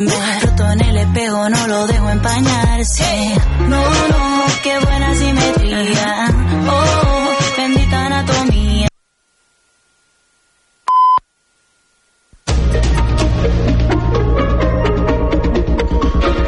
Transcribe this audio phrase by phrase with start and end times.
[0.00, 3.34] Roto en el espejo, no lo dejo empañarse.
[3.68, 6.26] No, no, qué buena simetría.
[6.70, 8.88] Oh, bendita anatomía.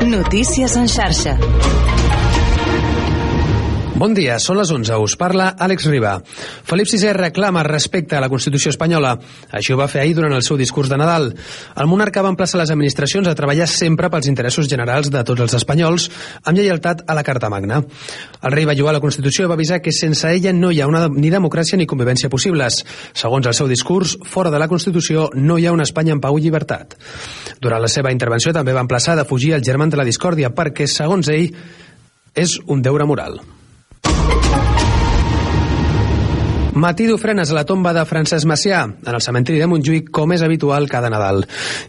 [0.06, 1.36] Notícies en xarxa.
[3.92, 4.96] Bon dia, són les 11.
[5.04, 6.14] Us parla Àlex Riba.
[6.64, 9.10] Felip VI reclama respecte a la Constitució espanyola.
[9.52, 11.28] Això ho va fer ahir durant el seu discurs de Nadal.
[11.76, 15.58] El monarca va emplaçar les administracions a treballar sempre pels interessos generals de tots els
[15.60, 16.08] espanyols,
[16.40, 17.82] amb lleialtat a la Carta Magna.
[18.40, 20.88] El rei va lloar la Constitució i va avisar que sense ella no hi ha
[20.88, 22.80] una, ni democràcia ni convivència possibles.
[23.12, 26.40] Segons el seu discurs, fora de la Constitució no hi ha una Espanya en pau
[26.40, 26.96] i llibertat.
[27.60, 30.88] Durant la seva intervenció també va emplaçar de fugir el germà de la discòrdia perquè,
[30.88, 31.50] segons ell,
[32.32, 33.42] és un deure moral.
[36.72, 40.40] Matí d'ofrenes a la tomba de Francesc Macià, en el cementiri de Montjuïc, com és
[40.40, 41.42] habitual cada Nadal.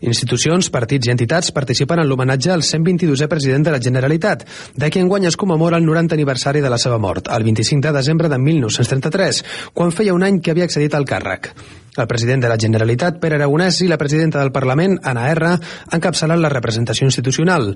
[0.04, 4.44] Institucions, partits i entitats participen en l'homenatge al 122è president de la Generalitat,
[4.76, 7.96] de qui enguany es commemora el 90 aniversari de la seva mort, el 25 de
[7.96, 9.40] desembre de 1933,
[9.72, 11.54] quan feia un any que havia accedit al càrrec.
[11.96, 15.56] El president de la Generalitat, Pere Aragonès, i la presidenta del Parlament, Anna R,
[15.96, 17.72] encapçalen la representació institucional.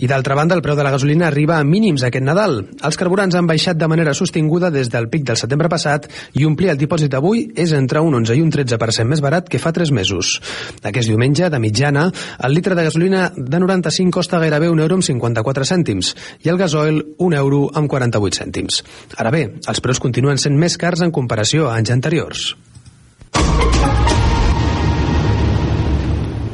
[0.00, 2.62] I d'altra banda, el preu de la gasolina arriba a mínims aquest Nadal.
[2.80, 6.06] Els carburants han baixat de manera sostinguda des del pic del setembre passat
[6.40, 9.60] i omplir el dipòsit avui és entre un 11 i un 13% més barat que
[9.60, 10.38] fa 3 mesos.
[10.80, 12.06] Aquest diumenge, de mitjana,
[12.40, 16.14] el litre de gasolina de 95 costa gairebé un euro amb 54 cèntims
[16.46, 18.82] i el gasoil un euro amb 48 cèntims.
[19.20, 22.54] Ara bé, els preus continuen sent més cars en comparació a anys anteriors.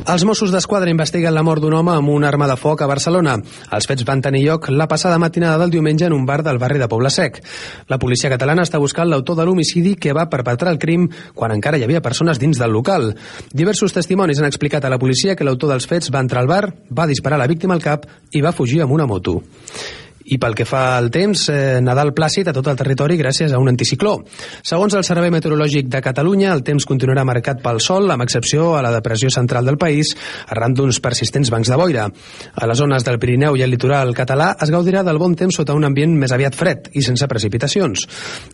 [0.06, 3.32] Els Mossos d'Esquadra investiguen la mort d'un home amb una arma de foc a Barcelona.
[3.74, 6.78] Els fets van tenir lloc la passada matinada del diumenge en un bar del barri
[6.78, 7.40] de Poble Sec.
[7.90, 11.82] La policia catalana està buscant l'autor de l'homicidi que va perpetrar el crim quan encara
[11.82, 13.16] hi havia persones dins del local.
[13.50, 16.64] Diversos testimonis han explicat a la policia que l'autor dels fets va entrar al bar,
[16.86, 19.40] va disparar la víctima al cap i va fugir amb una moto.
[20.26, 23.60] I pel que fa al temps, eh, Nadal plàcid a tot el territori gràcies a
[23.62, 24.16] un anticicló.
[24.62, 28.82] Segons el Servei Meteorològic de Catalunya, el temps continuarà marcat pel sol, amb excepció a
[28.82, 30.16] la depressió central del país,
[30.48, 32.08] arran d'uns persistents bancs de boira.
[32.54, 35.74] A les zones del Pirineu i el litoral català es gaudirà del bon temps sota
[35.74, 38.06] un ambient més aviat fred i sense precipitacions.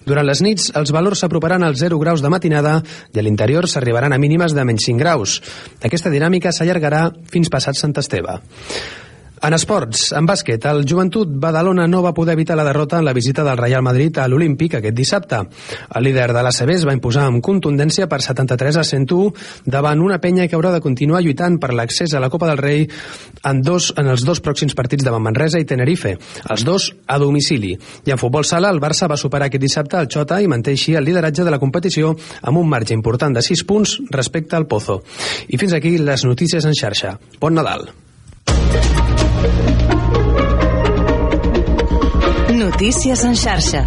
[0.04, 2.82] Durant les nits, els valors s'aproparan als 0 graus de matinada
[3.14, 5.41] i a l'interior s'arribaran a mínimes de menys 5 graus.
[5.82, 8.42] Aquesta dinàmica s'allargarà fins passat Sant Esteve.
[9.42, 13.12] En esports, en bàsquet, el Joventut Badalona no va poder evitar la derrota en la
[13.12, 15.41] visita del Real Madrid a l'Olímpic aquest dissabte.
[15.98, 20.20] El líder de l'ACB es va imposar amb contundència per 73 a 101 davant una
[20.22, 23.88] penya que haurà de continuar lluitant per l'accés a la Copa del Rei en, dos,
[23.98, 26.14] en els dos pròxims partits davant Manresa i Tenerife,
[26.47, 27.75] els dos a domicili.
[28.06, 30.94] I en futbol sala, el Barça va superar aquest dissabte el Xota i manté així
[30.94, 35.00] el lideratge de la competició amb un marge important de 6 punts respecte al Pozo.
[35.50, 37.16] I fins aquí les notícies en xarxa.
[37.42, 37.91] Bon Nadal.
[42.82, 43.84] Notícies en xarxa.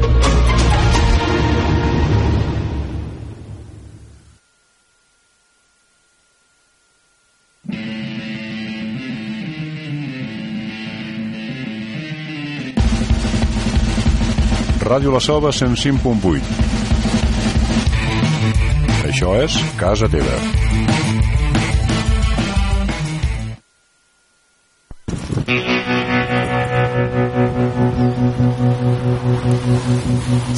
[14.80, 16.40] Ràdio La Selva 105.8
[19.12, 20.40] Això és Casa Teva.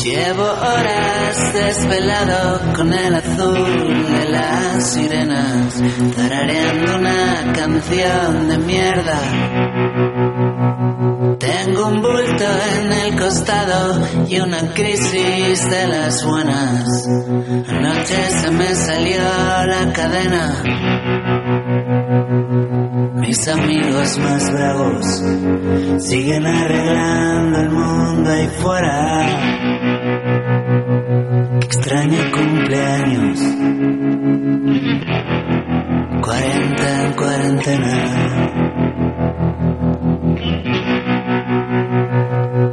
[0.03, 5.81] Llevo horas desvelado con el azul de las sirenas,
[6.13, 9.19] tarareando una canción de mierda.
[11.39, 12.45] Tengo un bulto
[12.79, 17.07] en el costado y una crisis de las buenas.
[17.69, 20.63] Anoche se me salió la cadena.
[23.27, 25.05] Mis amigos más bravos
[25.99, 29.27] siguen arreglando el mundo ahí fuera.
[31.61, 33.39] Extraño cumpleaños.
[36.21, 38.47] 40 en cuarentena.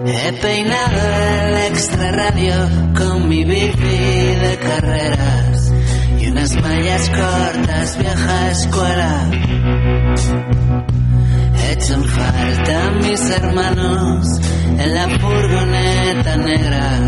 [0.06, 1.00] He peinado
[1.48, 2.54] el extra radio
[2.96, 5.23] con mi bici de unas
[6.64, 9.30] mallas cortas, vieja escuela.
[11.70, 14.26] Echan falta mis hermanos
[14.78, 17.00] en la furgoneta negra,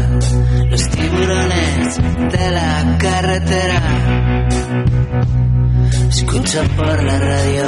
[0.71, 1.97] los tiburones
[2.33, 3.81] de la carretera.
[6.09, 7.65] Escucho por la radio,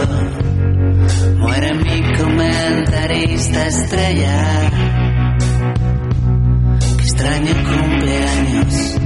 [1.38, 4.70] muere mi comentarista estrella.
[6.96, 8.97] Qué extraño cumpleaños,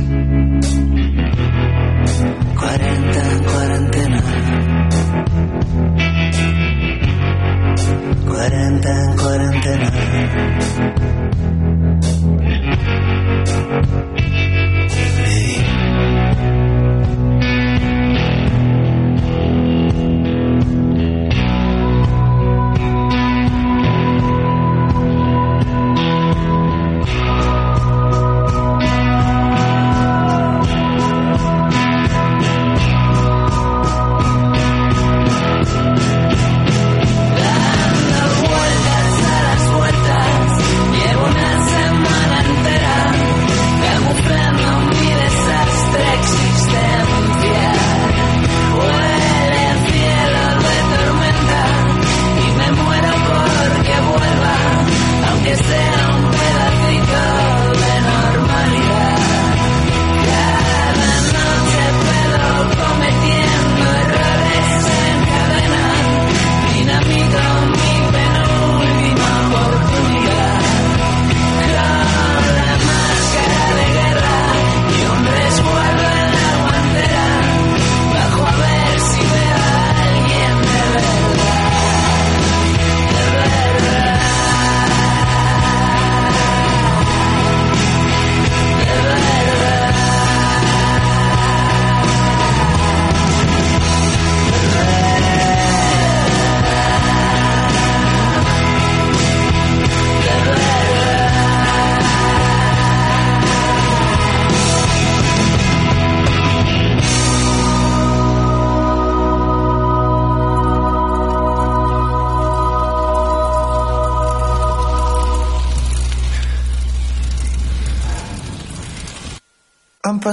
[8.42, 9.92] 40 en cuarentena.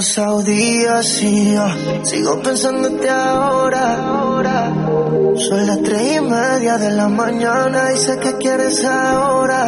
[0.00, 1.66] Pasado días y yo
[2.04, 3.96] sigo pensándote ahora.
[4.02, 4.72] ahora.
[5.36, 9.60] Son las tres y media de la mañana y sé que quieres ahora.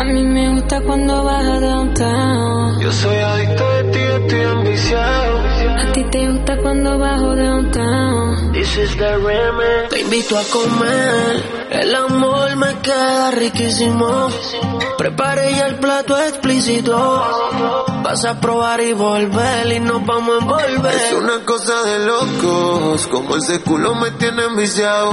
[0.00, 2.80] A mí me gusta cuando vas downtown.
[2.80, 5.38] Yo soy adicto de ti, estoy ambiciado.
[5.78, 8.52] A ti te gusta cuando bajo downtown.
[8.52, 9.90] This is the remix.
[9.90, 11.56] Te invito a comer.
[11.70, 14.28] El amor me queda riquísimo.
[14.98, 16.96] Prepare ya el plato explícito.
[18.02, 20.94] Vas a probar y volver y nos vamos a envolver.
[20.94, 23.06] Es una cosa de locos.
[23.08, 25.12] Como ese culo me tiene enviciado.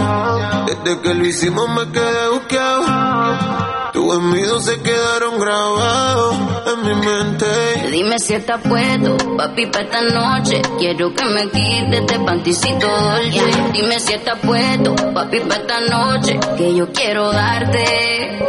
[0.65, 3.83] Desde que lo hicimos me quedé buqueado.
[3.94, 7.45] Tus gemidos se quedaron grabados en mi mente.
[7.91, 10.62] Dime si estás puesto, papi, para esta noche.
[10.79, 13.44] Quiero que me quites este panticito dolce.
[13.71, 16.39] Dime si estás puesto, papi, para esta noche.
[16.57, 18.39] Que yo quiero darte.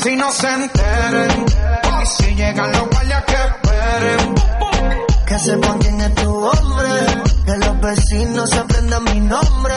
[0.00, 1.46] Los vecinos se enteren
[2.06, 4.34] si llegan los guardias que esperen.
[5.26, 6.88] Que sepan quién es tu hombre.
[7.44, 9.74] Que los vecinos aprendan mi nombre.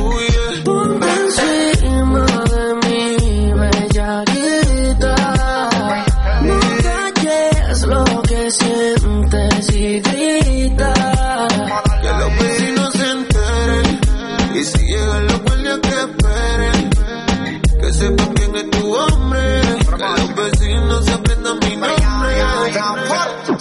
[0.00, 1.81] Uy, yeah.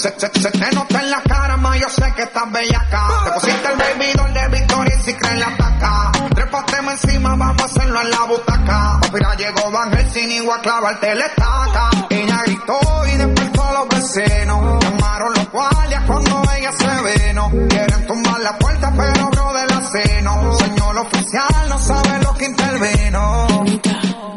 [0.01, 3.07] Se, te nota en la cara, ma, yo sé que estás bellaca.
[3.25, 6.11] Te pusiste el baby de Victoria y si crees la taca.
[6.33, 8.99] Trépateme encima, vamos a hacerlo en la butaca.
[9.13, 11.89] Mira, llegó Van Helsing igual a clavarte la estaca.
[12.09, 12.79] Ella gritó
[13.13, 14.83] y despertó los vecinos.
[14.83, 17.51] Llamaron los guardias cuando ella se veno.
[17.69, 20.57] Quieren tumbar la puerta, pero bro de la seno.
[20.57, 23.47] Señor oficial, no sabe lo que intervino.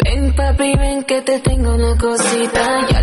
[0.04, 2.93] Ven papi, ven que te tengo una cosita.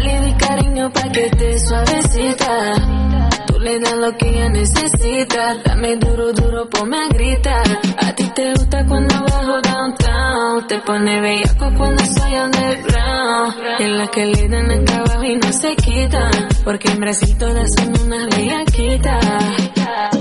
[4.02, 5.62] Lo que ella necesita.
[5.64, 7.64] Dame duro, duro, ponme a gritar.
[7.98, 10.68] A ti te gusta cuando bajo downtown.
[10.68, 13.54] Te pone bellaco cuando soy underground.
[13.80, 16.32] En la que le dan acá abajo y no se quitan.
[16.64, 19.26] Porque en Brasil todas son unas bellaquitas.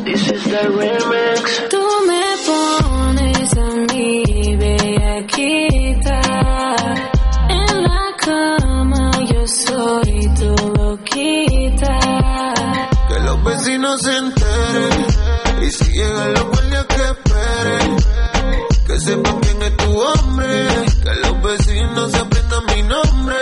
[0.04, 1.68] This is the remix.
[1.70, 5.69] Tú me pones a mí bellaquita.
[13.90, 15.62] Vecinos se enteren.
[15.62, 17.96] Y si llegan los guardias que esperen.
[18.86, 20.68] Que sepan quién es tu hombre.
[21.02, 23.36] Que los vecinos se aprendan mi nombre.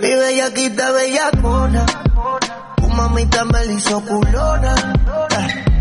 [0.00, 1.86] Mi bellaquita bellacona.
[2.76, 4.74] Tu mamita me la hizo culona.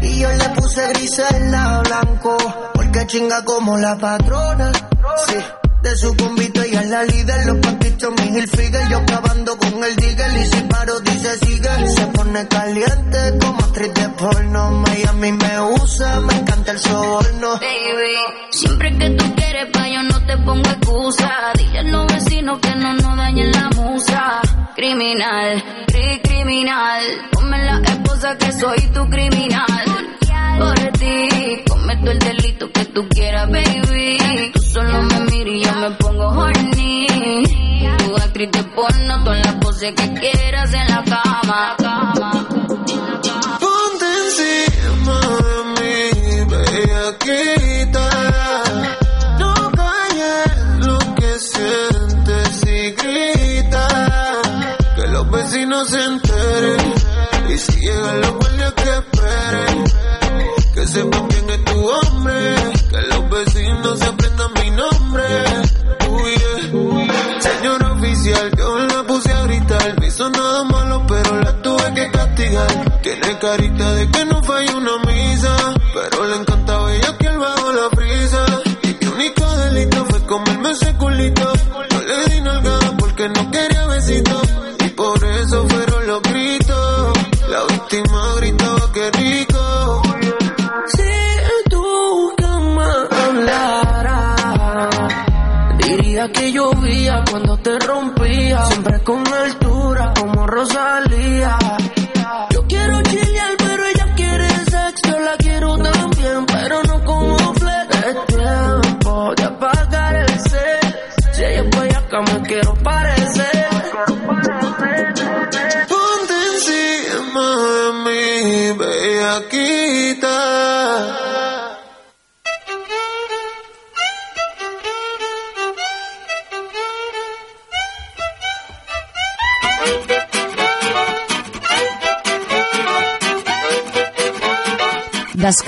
[0.01, 2.37] Y yo le puse gris en la blanco.
[2.73, 4.71] Porque chinga como la patrona.
[5.27, 5.35] Sí,
[5.81, 10.31] de su convito ella la líder, los pantitos, mi Hilfiger, yo acabando con el digger
[10.37, 11.89] y si paro dice sigue.
[11.89, 17.53] Se pone caliente como actriz de porno, Miami me usa, me encanta el soborno.
[17.59, 18.17] Baby,
[18.51, 21.29] siempre que tú quieres pa' yo no te pongo excusa.
[21.55, 24.41] Dile a los vecinos que no nos dañen la musa.
[24.75, 29.85] Criminal, cri criminal, ponme la esposa que soy tu criminal.
[30.59, 34.51] Por ti, cometo el delito que tú quieras, baby.
[34.53, 37.07] Tú solo me miras y yo me pongo horny.
[37.97, 41.75] Tu actriz de porno, todas las poses que quieras en la cama.
[43.59, 45.28] Ponte encima
[60.99, 62.55] Que sepan quién es tu hombre.
[62.89, 65.23] Que los vecinos se aprendan mi nombre.
[66.09, 67.41] Uy, yeah.
[67.41, 69.95] Señor oficial, yo la puse a gritar.
[69.97, 73.01] No hizo nada malo, pero la tuve que castigar.
[73.01, 75.55] Tiene carita de que no falla una misa.
[75.93, 78.45] Pero le encantaba ella que bajo la brisa.
[78.83, 81.58] Y mi único delito fue comerme ese culito.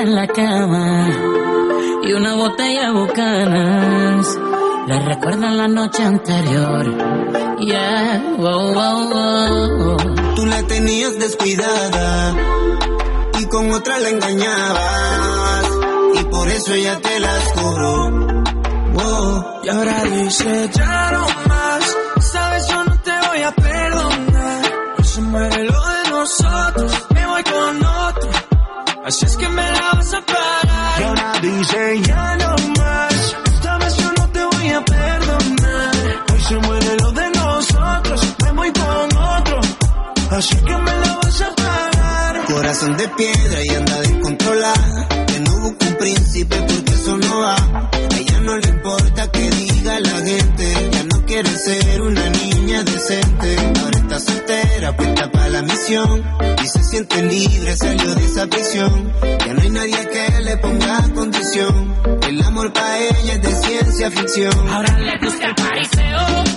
[0.00, 1.08] En la cama
[2.04, 4.38] y una botella de bucanas.
[4.86, 6.86] Le recuerdan la noche anterior.
[7.58, 9.96] Yeah, wow, wow, wow.
[10.36, 12.32] Tú la tenías descuidada
[13.40, 15.68] y con otra la engañabas
[16.14, 18.10] y por eso ella te las cobró.
[18.92, 19.44] Wow.
[19.64, 24.62] Y ahora dice ya no más, sabes yo no te voy a perdonar.
[24.96, 28.30] Hoy se muere lo de nosotros, me voy con otro,
[29.08, 31.00] así es que me la vas a pagar.
[31.00, 36.24] Y ahora dice ya no más, esta vez yo no te voy a perdonar.
[36.32, 39.60] Hoy se muere lo de nosotros, me voy con otro,
[40.30, 42.44] así que me la vas a pagar.
[42.46, 45.08] Corazón de piedra y anda descontrolada.
[45.26, 47.56] Que no busca un príncipe porque eso no va.
[47.56, 50.90] A ella no le importa que diga la gente.
[50.92, 53.56] Ya no quiere ser una niña decente.
[53.80, 54.20] Ahora está
[54.78, 56.24] soltera, puesta para la misión.
[56.62, 59.12] Y se siente libre, salió de esa prisión.
[59.46, 61.94] Ya no hay nadie que le ponga condición.
[62.26, 64.68] El amor para ella es de ciencia ficción.
[64.68, 66.47] Ahora le gusta el pariseo,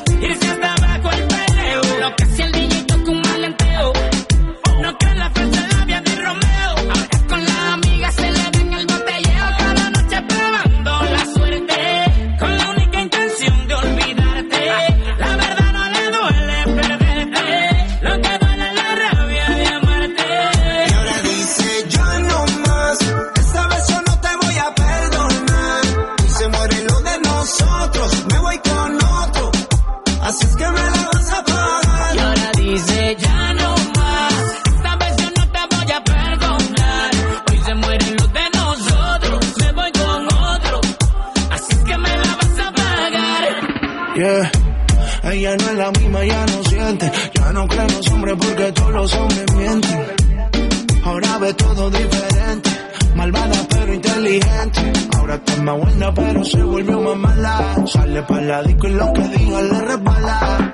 [58.63, 60.73] Disco y lo que diga le resbala.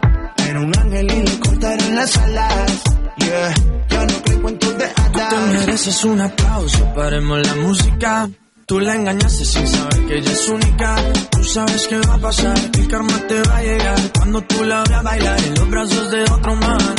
[0.49, 2.83] Era un ángel y le cortaron las alas.
[3.17, 3.53] Yeah,
[3.89, 4.87] ya no creo en de.
[5.13, 8.29] Tú te mereces un aplauso, paremos la música.
[8.65, 10.95] Tú la engañaste sin saber que ella es única.
[11.31, 13.99] Tú sabes qué va a pasar, que el karma te va a llegar.
[14.13, 16.95] Cuando tú la veas bailar en los brazos de otro man.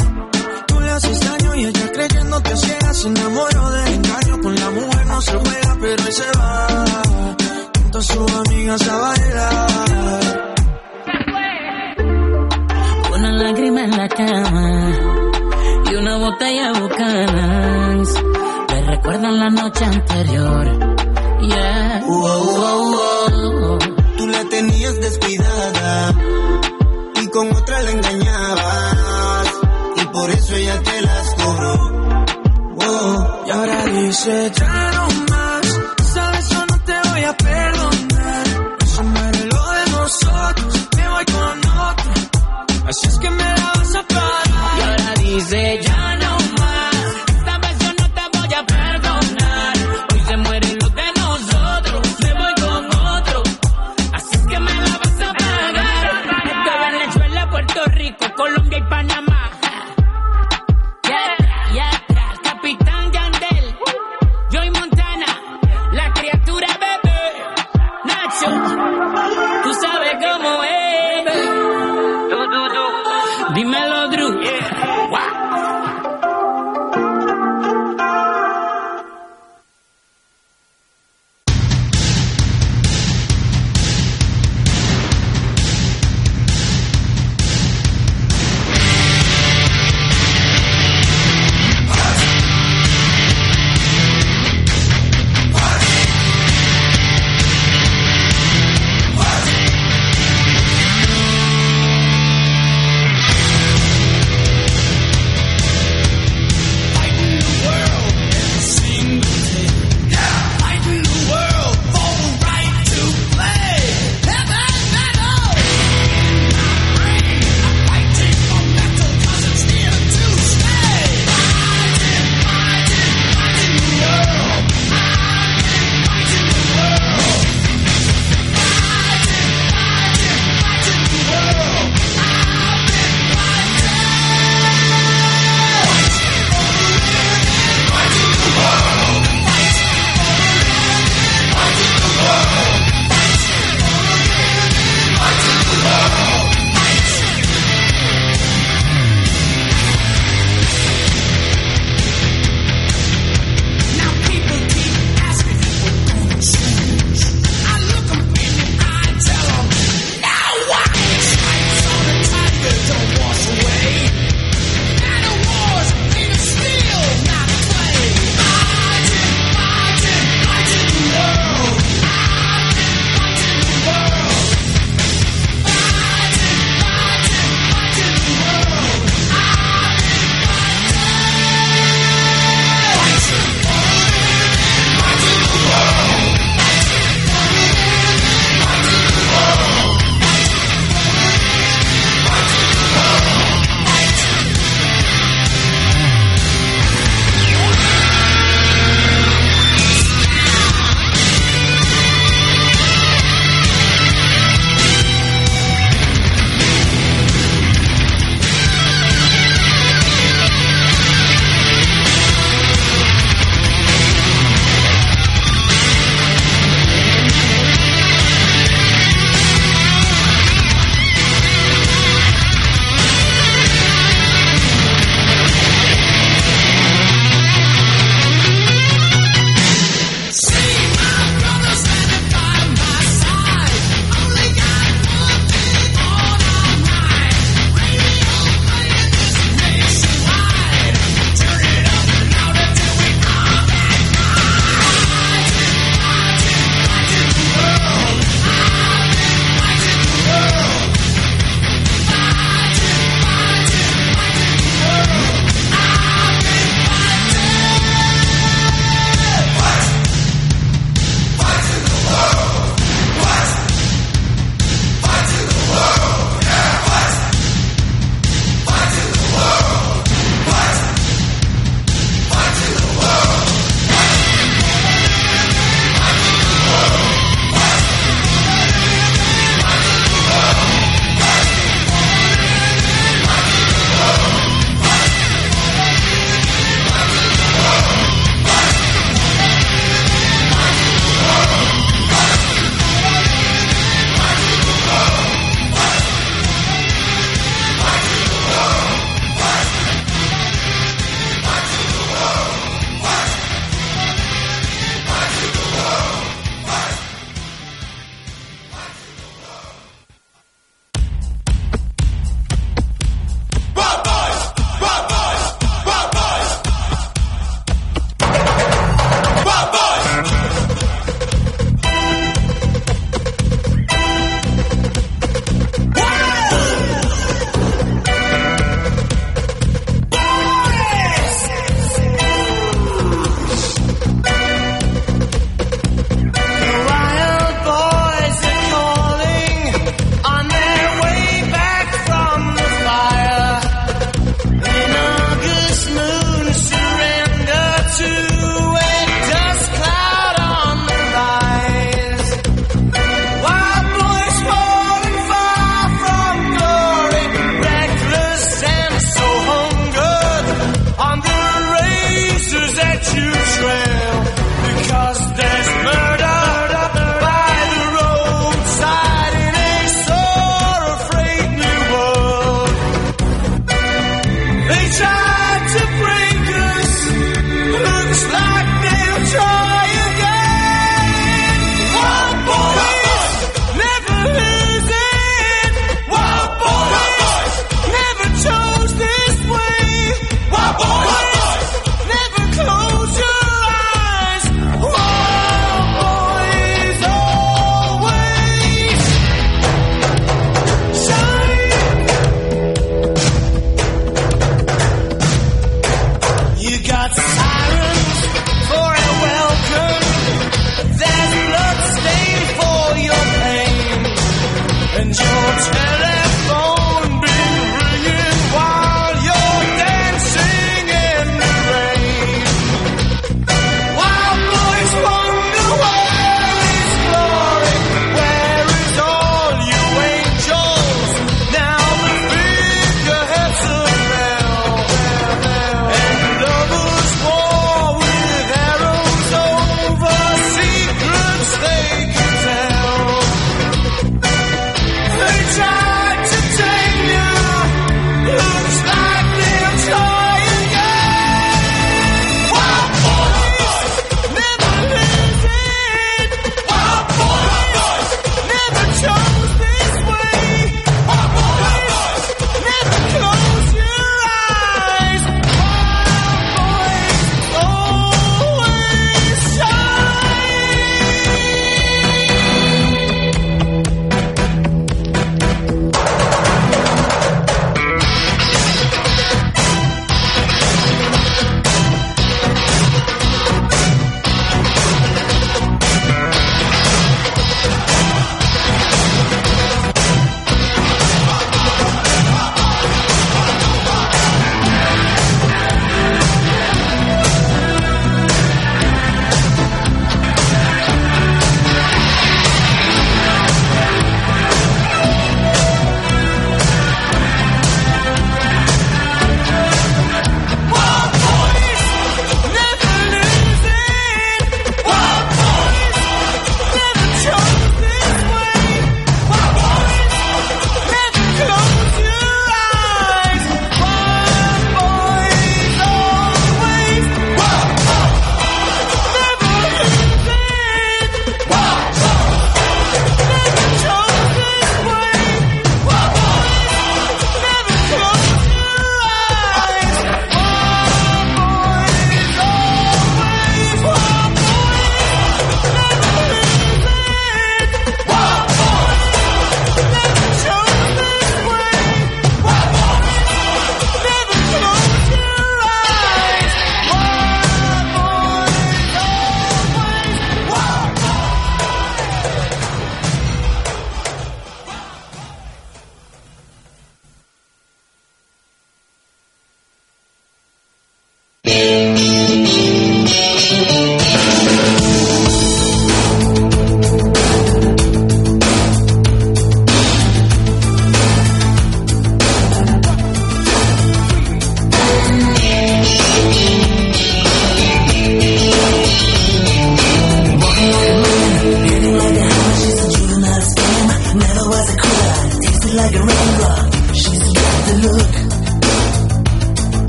[0.66, 4.40] Tú le haces daño y ella creyendo que ciega se enamoró del engaño.
[4.40, 6.84] Con la mujer no se juega, pero él se va.
[7.82, 10.57] Junto a sus amigas a bailar.
[13.38, 14.90] Lágrima en la cama
[15.88, 18.08] y una botella de bucanas.
[18.68, 20.66] Me recuerdan la noche anterior.
[21.40, 22.02] Yeah.
[22.04, 23.78] Wow.
[24.16, 26.14] Tú la tenías descuidada
[27.22, 29.52] y con otra la engañabas
[30.02, 31.76] y por eso ella te las cobró.
[32.74, 33.46] Wow.
[33.46, 35.80] Y ahora dice ya no más,
[36.12, 38.46] sabes yo no te voy a perdonar.
[38.82, 41.57] Eso muere lo de nosotros, me voy con.
[42.88, 44.78] Así es que me la vas a pagar.
[44.78, 46.37] Y ahora dice ya no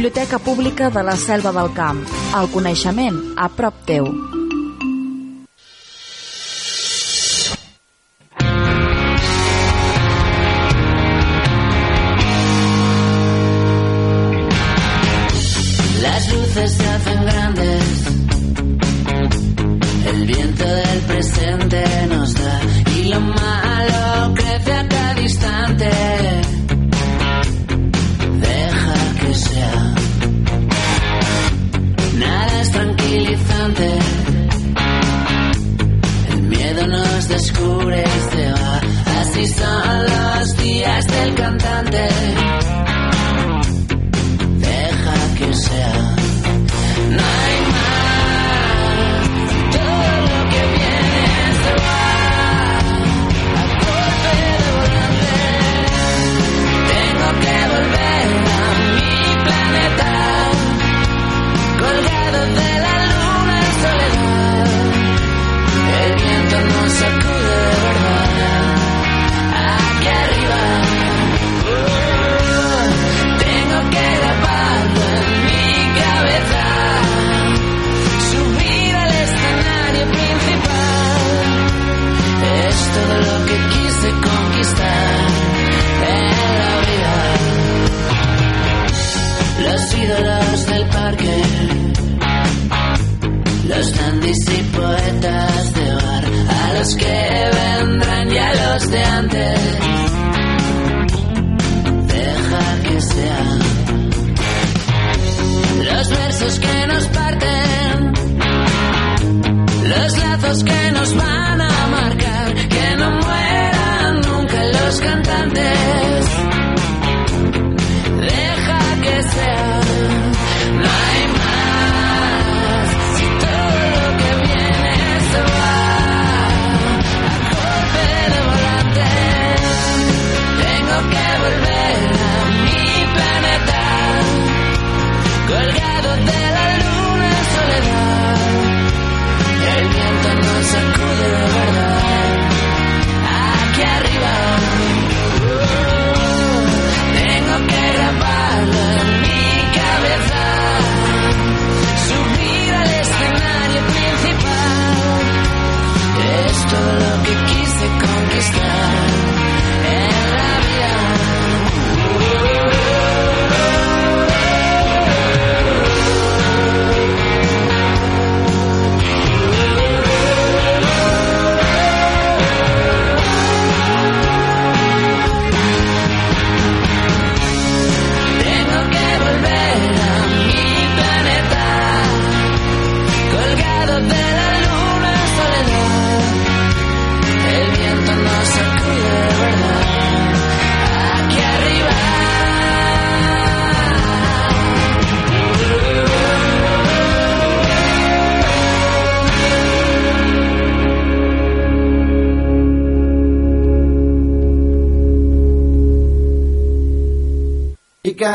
[0.00, 2.00] Biblioteca Pública de la Selva del Camp.
[2.40, 4.14] El coneixement a prop teu.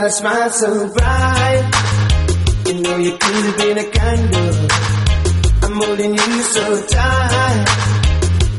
[0.05, 1.71] got a smile so bright.
[2.67, 4.67] You know you could have been a candle.
[5.63, 7.65] I'm holding you so tight.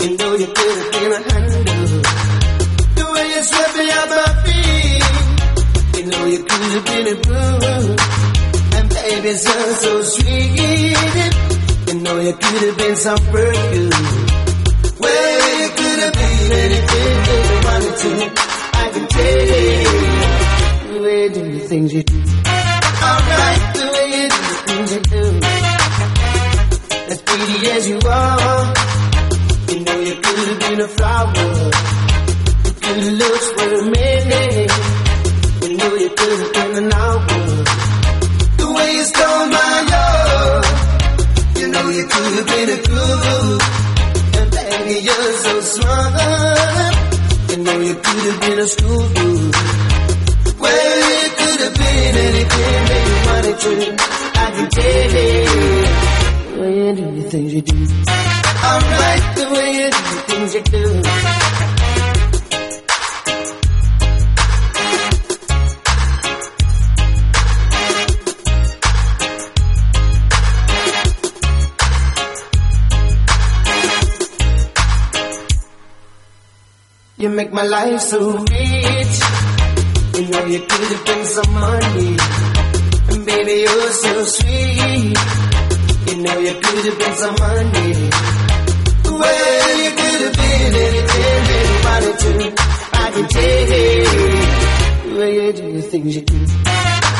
[0.03, 2.03] You know you could have been a handle.
[2.97, 5.05] The way you swept me off my feet.
[5.97, 7.97] You know you could have been a boo.
[8.77, 10.99] And baby, so so sweet.
[11.89, 13.19] You know you could have been some.
[77.71, 79.17] Life so rich.
[80.15, 82.17] You know you could have been some money.
[83.11, 85.19] And baby, you're so sweet.
[86.07, 88.11] You know you could have been some money.
[89.05, 92.31] Well, you could have been anything you wanted to.
[92.93, 93.67] I can take.
[95.03, 96.37] The way you do the things you do.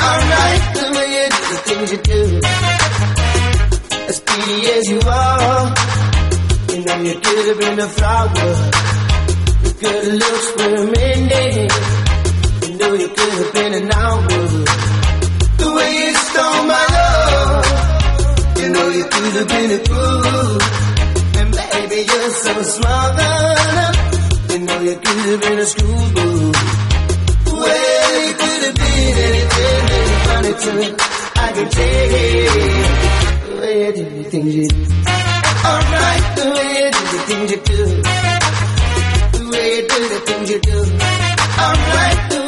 [0.07, 2.23] Alright, the way you do the things you do.
[4.07, 5.75] As pretty as you are.
[6.71, 8.96] You know you could have been a flower.
[10.17, 11.73] Looks were minute.
[12.65, 14.23] You know you could have been an hour.
[15.61, 17.67] The way you stole my love.
[18.57, 20.63] You know you could have been a fool.
[21.39, 23.19] And baby, you're so smart.
[24.53, 26.53] You know you could have been a schoolboy.
[27.61, 30.73] Well, you could have been anything that you wanted to.
[31.37, 32.51] I can take it.
[33.45, 34.81] The way you do the things you do.
[35.69, 38.36] Alright, the way you do the things you do
[39.97, 40.79] do the things you do.
[41.59, 42.46] I'm like the.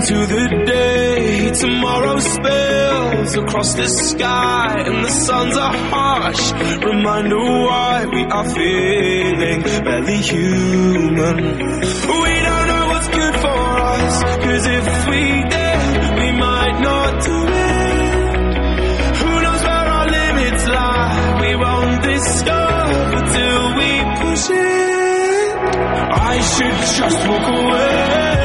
[0.00, 6.52] Into the day, tomorrow spills across the sky, and the suns are harsh.
[6.82, 11.36] Reminder why we are feeling barely human.
[11.36, 15.24] We don't know what's good for us, cause if we
[15.54, 19.16] did, we might not do it.
[19.20, 21.40] Who knows where our limits lie?
[21.42, 23.90] We won't discover till we
[24.20, 25.56] push it.
[26.32, 28.39] I should just walk away,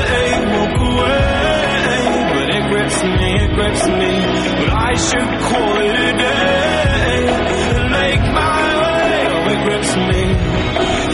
[3.41, 4.11] it grips me.
[4.59, 7.27] But I should call it a day
[7.75, 9.11] and make my way.
[9.33, 10.21] Oh, it grips me.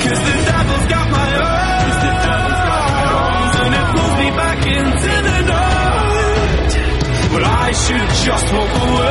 [0.04, 1.72] Cause the devil's got my arms
[3.64, 6.72] and it pulls me back into the night.
[7.34, 9.11] But I should just walk away,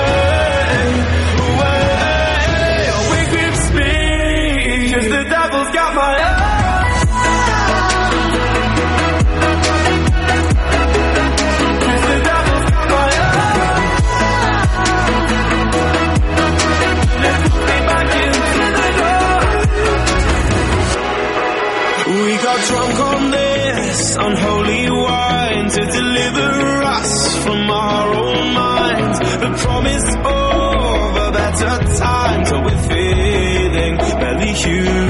[31.62, 35.09] of time till we're feeling barely human.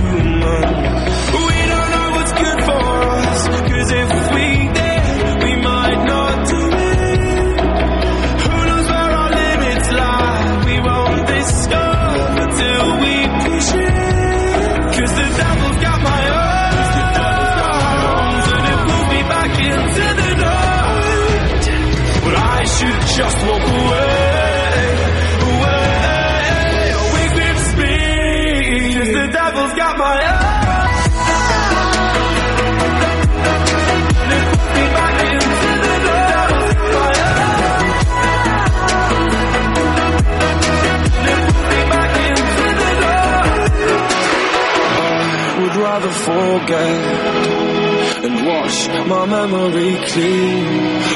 [46.30, 48.78] Forget and wash
[49.12, 50.66] my memory clean.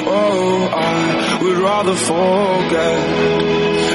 [0.06, 3.00] Oh, I would rather forget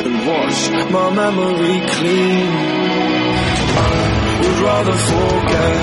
[0.05, 0.59] and wash
[0.95, 2.49] my memory clean.
[3.85, 3.97] I
[4.41, 5.77] would rather forget,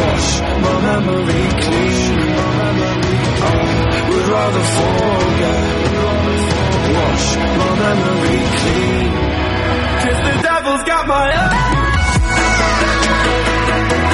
[0.00, 0.28] wash
[0.66, 2.18] my memory clean.
[3.44, 3.58] I
[4.08, 5.64] would rather forget,
[6.96, 7.26] wash
[7.60, 9.10] my memory clean.
[10.02, 11.22] Cause the devil's got my
[13.64, 14.11] Thank you.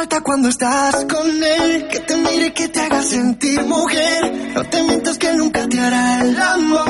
[0.00, 4.52] Falta cuando estás con él, que te mire, que te haga sentir mujer.
[4.54, 6.89] No te mientas que nunca te hará el amor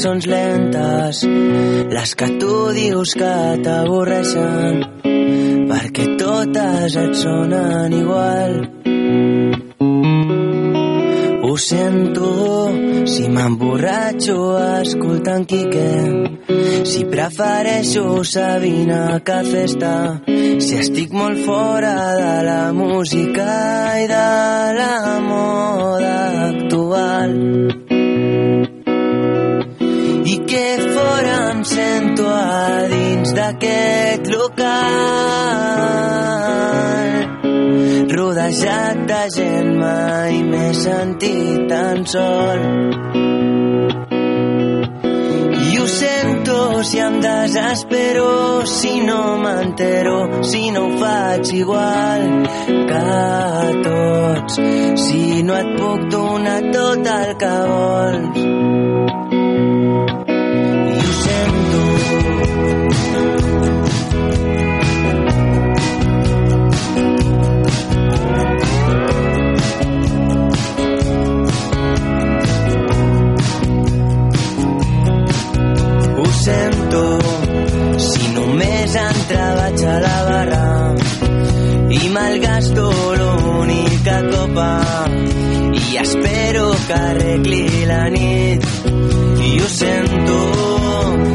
[0.00, 1.18] Cançons lentes,
[1.92, 4.78] les que tu dius que t'avorreixen,
[5.68, 8.54] perquè totes et sonen igual.
[11.44, 12.30] Ho sento,
[13.12, 14.38] si m'emborratxo
[14.80, 15.92] escoltant Quique,
[16.88, 19.92] si prefereixo Sabina que festa,
[20.24, 21.92] si estic molt fora
[22.22, 23.52] de la música
[24.00, 24.24] i de
[24.80, 24.96] la
[25.28, 26.16] moda
[26.48, 27.69] actual.
[33.50, 34.70] D'aquest local
[38.16, 42.60] rodejat de gent mai m'he sentit tan sol.
[45.66, 46.58] I ho sento
[46.90, 48.30] si em desespero,
[48.66, 50.18] si no m'entero,
[50.50, 52.22] si no ho faig igual
[52.90, 53.06] que
[53.88, 54.54] tots,
[55.06, 58.79] si no et puc donar tot el que vols.
[76.90, 80.94] Sento, si només entra a la barra
[81.90, 85.06] i malgasto l'única copa
[85.72, 88.66] i espero que arregli la nit.
[89.40, 90.38] I ho sento,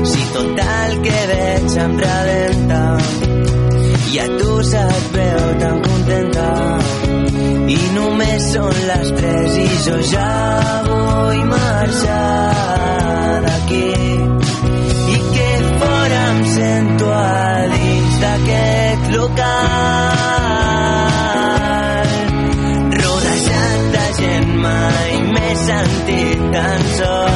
[0.05, 2.83] si tot el que veig em rebenta
[4.11, 6.51] i a tu se't veu tan contenta.
[7.75, 10.31] I només són les tres i jo ja
[10.87, 13.14] vull marxar
[26.55, 27.34] 感受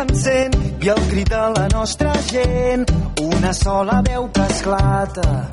[0.00, 2.86] s'encén i el crit de la nostra gent,
[3.20, 5.48] una sola veu que esclata.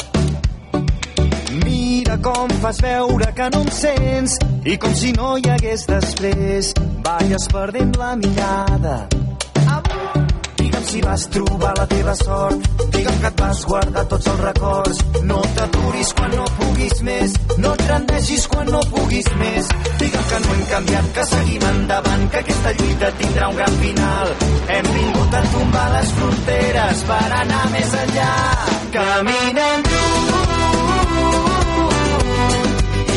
[1.66, 6.74] Mira com fas veure que no em sents i com si no hi hagués després,
[7.04, 8.98] balles perdent la mirada.
[10.88, 15.02] Si vas trobar la teva sort, digue'm que et vas guardar tots els records.
[15.28, 19.68] No t'aturis quan no puguis més, no et rendeixis quan no puguis més.
[20.00, 24.34] Digue'm que no hem canviat, que seguim endavant, que aquesta lluita tindrà un gran final.
[24.78, 28.32] Hem vingut a tombar les fronteres per anar més enllà.
[28.96, 29.86] Caminem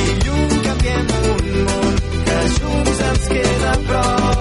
[0.02, 4.39] i lluny canviem un món que junts ens queda a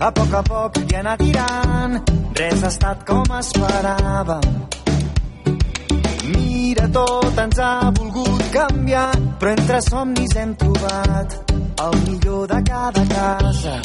[0.00, 1.96] a poc a poc i anar tirant,
[2.38, 4.46] res ha estat com esperàvem.
[6.30, 9.10] Mira, tot ens ha volgut canviar,
[9.42, 11.38] però entre somnis hem trobat
[11.86, 13.76] el millor de cada casa.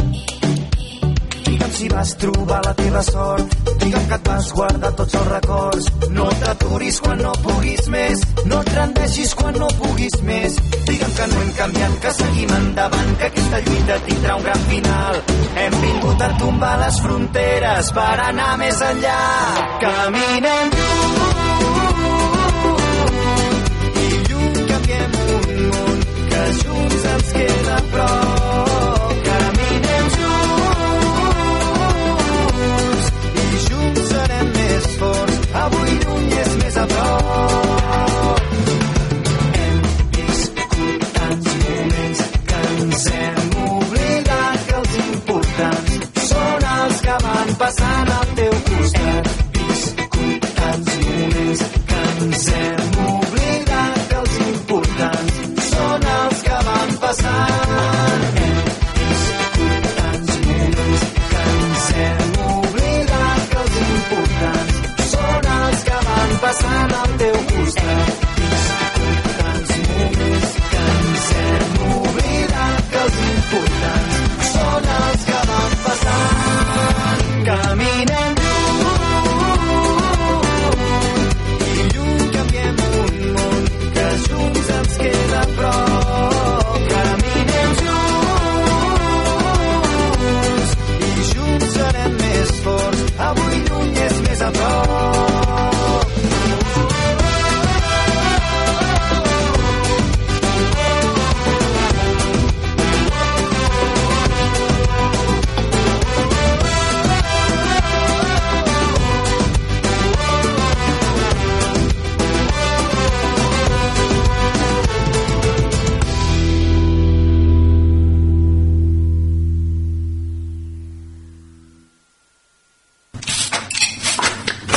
[1.56, 5.86] Digue'm si vas trobar la teva sort, digue'm que et vas guardar tots els records.
[6.12, 10.58] No t'aturis quan no puguis més, no et rendeixis quan no puguis més.
[10.90, 15.22] Digue'm que no hem canviat, que seguim endavant, que aquesta lluita tindrà un gran final.
[15.64, 19.22] Hem vingut a tombar les fronteres per anar més enllà.
[19.86, 20.76] Caminem
[24.04, 26.04] i lluny canviem un món
[26.34, 28.45] que junts ens queda a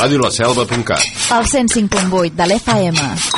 [0.09, 1.05] radiolaselva.cat
[1.37, 3.38] El 105.8 de l'FM.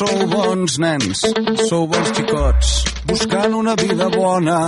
[0.00, 1.18] Sou bons nens,
[1.68, 2.68] sou bons xicots,
[3.04, 4.62] buscant una vida bona.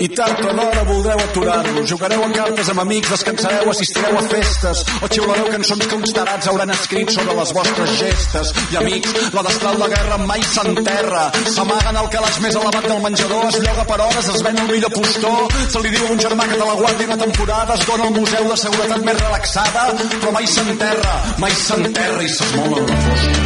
[0.00, 1.82] I tard o d'hora voldreu aturar-lo.
[1.90, 6.48] Jugareu en cartes amb amics, descansareu, assistireu a festes o xiulareu cançons que uns tarats
[6.48, 8.56] hauran escrit sobre les vostres gestes.
[8.72, 11.28] I amics, la destral de guerra mai s'enterra.
[11.58, 14.96] S'amaguen el calaix més elevat del menjador, es lloga per hores, es ven el millor
[14.96, 15.34] postó.
[15.68, 18.16] se li diu a un germà que te la guardi una temporada, es dona al
[18.16, 19.88] museu de seguretat més relaxada,
[20.22, 23.43] però mai s'enterra, mai s'enterra i s'esmola la fosca.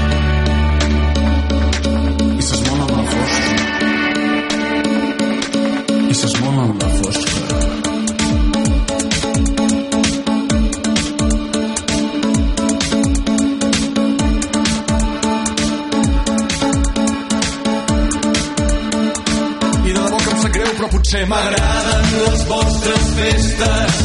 [20.91, 23.97] potser m'agraden les vostres festes,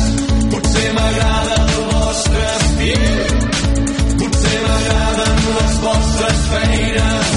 [0.51, 3.05] potser m'agrada el vostre estil,
[4.19, 7.31] potser m'agraden les vostres feines,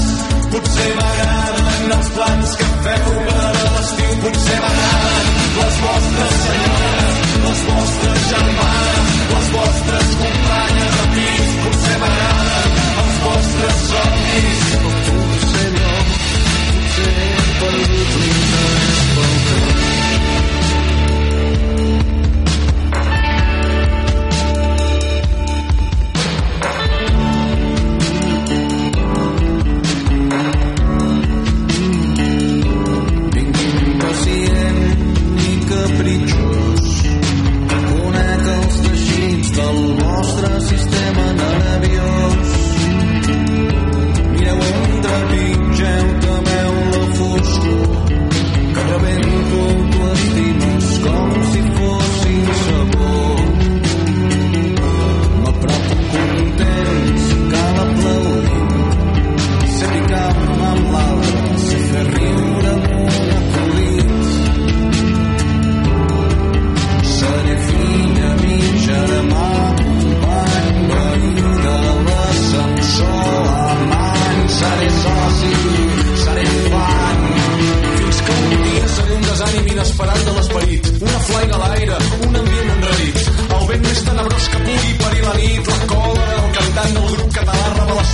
[0.55, 7.64] potser m'agraden els plans que feu per a l'estiu, potser m'agraden les vostres senyores, les
[7.70, 14.15] vostres germanes, les vostres companyes de pis, potser m'agraden els vostres sols.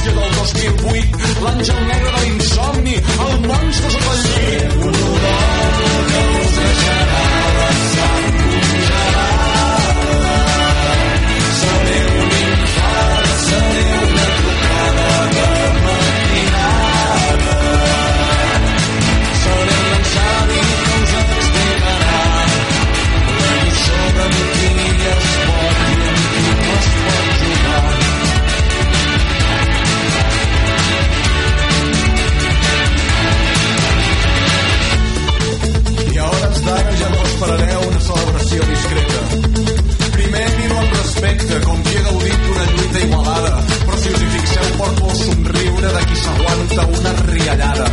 [0.03, 0.33] Revelació del
[0.83, 1.43] 2008.
[1.45, 2.97] L'àngel negre de l'insomni,
[3.27, 4.82] el monstre sota el llit.
[41.53, 45.17] Respecte, com qui ha gaudit d'una lluita igualada, però si us hi fixeu porto el
[45.17, 47.87] somriure de qui s'aguanta una riallada.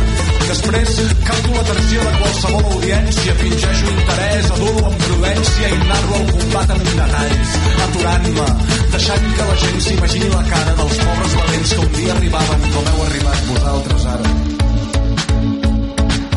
[0.50, 0.94] Després
[1.24, 6.88] capto l'atenció de qualsevol audiència, fingeixo interès, adulo amb prudència i narro el combat amb
[6.90, 7.54] detalls,
[7.86, 8.48] aturant-me,
[8.96, 12.92] deixant que la gent s'imagini la cara dels pobres valents que un dia arribaven com
[12.92, 14.34] heu arribat vosaltres ara.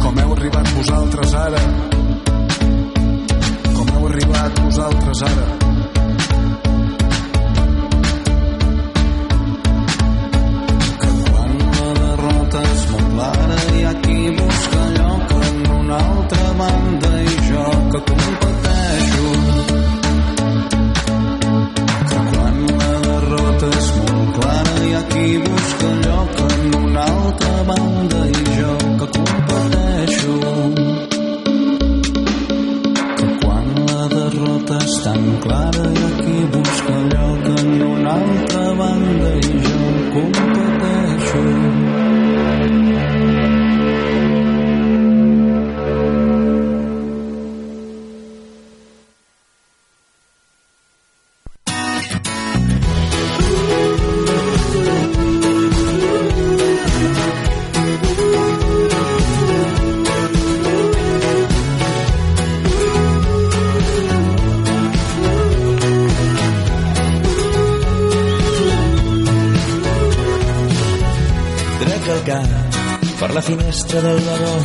[0.04, 1.68] Com heu arribat vosaltres ara.
[3.74, 5.73] Com heu arribat vosaltres ara.
[15.94, 19.28] Una altra banda i jo que competeixo.
[22.10, 27.54] Que quan la derrota és molt clara hi ha qui busca lloc en una altra
[27.70, 30.36] banda i jo que competeixo.
[33.18, 38.70] Que quan la derrota és tan clara hi ha qui busca lloc en una altra
[38.82, 39.84] banda i jo
[40.18, 41.93] competeixo.
[73.94, 74.58] La finestra del vagó.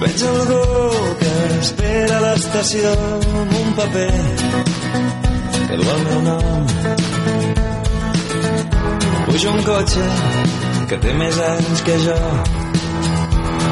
[0.00, 0.62] Veig algú
[1.20, 2.92] que espera a l'estació
[3.40, 4.12] amb un paper
[5.68, 6.66] que du el meu nom.
[9.26, 10.06] Puja un cotxe
[10.88, 12.18] que té més anys que jo.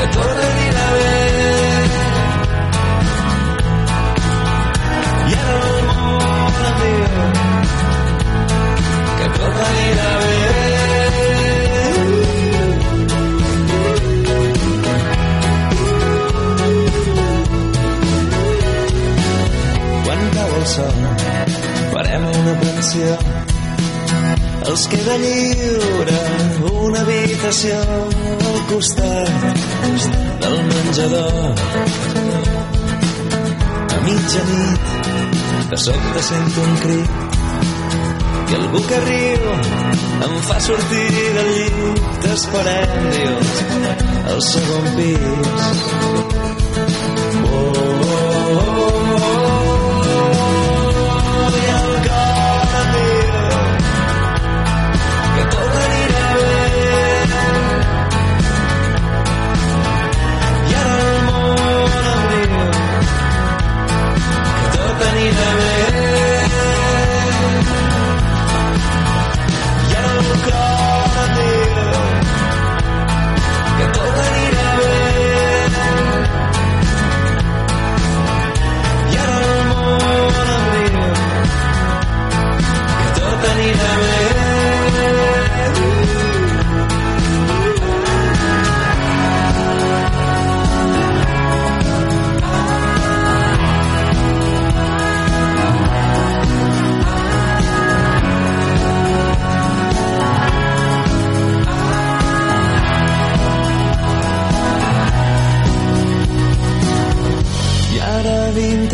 [0.00, 1.08] que tot anirà bé.
[5.30, 7.18] I ara el món em diu
[9.18, 10.38] que tot anirà bé.
[20.06, 20.96] Quan cau el sol,
[21.92, 23.12] farem una pensió.
[24.70, 26.18] Els queda lliure
[26.86, 27.84] una habitació
[28.48, 29.69] al costat
[30.40, 31.54] del menjador.
[33.96, 34.80] A mitjanit,
[35.70, 37.38] de sobte sento un crit
[38.50, 39.44] i algú que riu
[40.26, 42.00] em fa sortir del llit.
[42.24, 43.54] T'esperem, dius,
[44.32, 46.69] al segon pis.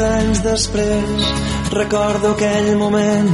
[0.07, 1.29] Anys després,
[1.73, 3.31] recordo aquell moment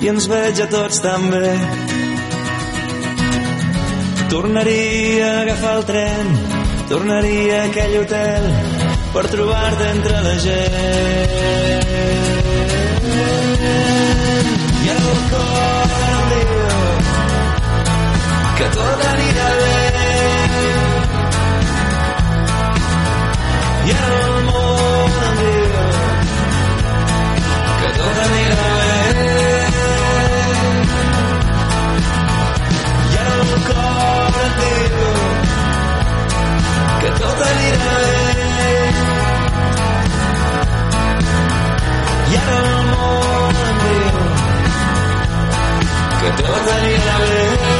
[0.00, 1.50] i ens veig a tots tan bé.
[4.30, 6.30] Tornaria a agafar el tren,
[6.88, 8.48] tornaria a aquell hotel
[9.14, 11.86] per trobar-te entre la gent.
[14.80, 16.58] I el cor em diu
[18.58, 19.78] que tot anirà bé.
[23.90, 24.29] I el
[46.20, 47.40] que tot anirà bé.
[47.40, 47.79] I ara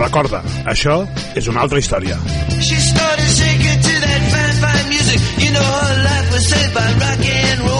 [0.00, 1.02] Recorda, això
[1.36, 2.16] és una altra història.
[2.60, 5.20] She started shaking to that fine, fine music.
[5.44, 7.79] You know her life was saved by rock and roll.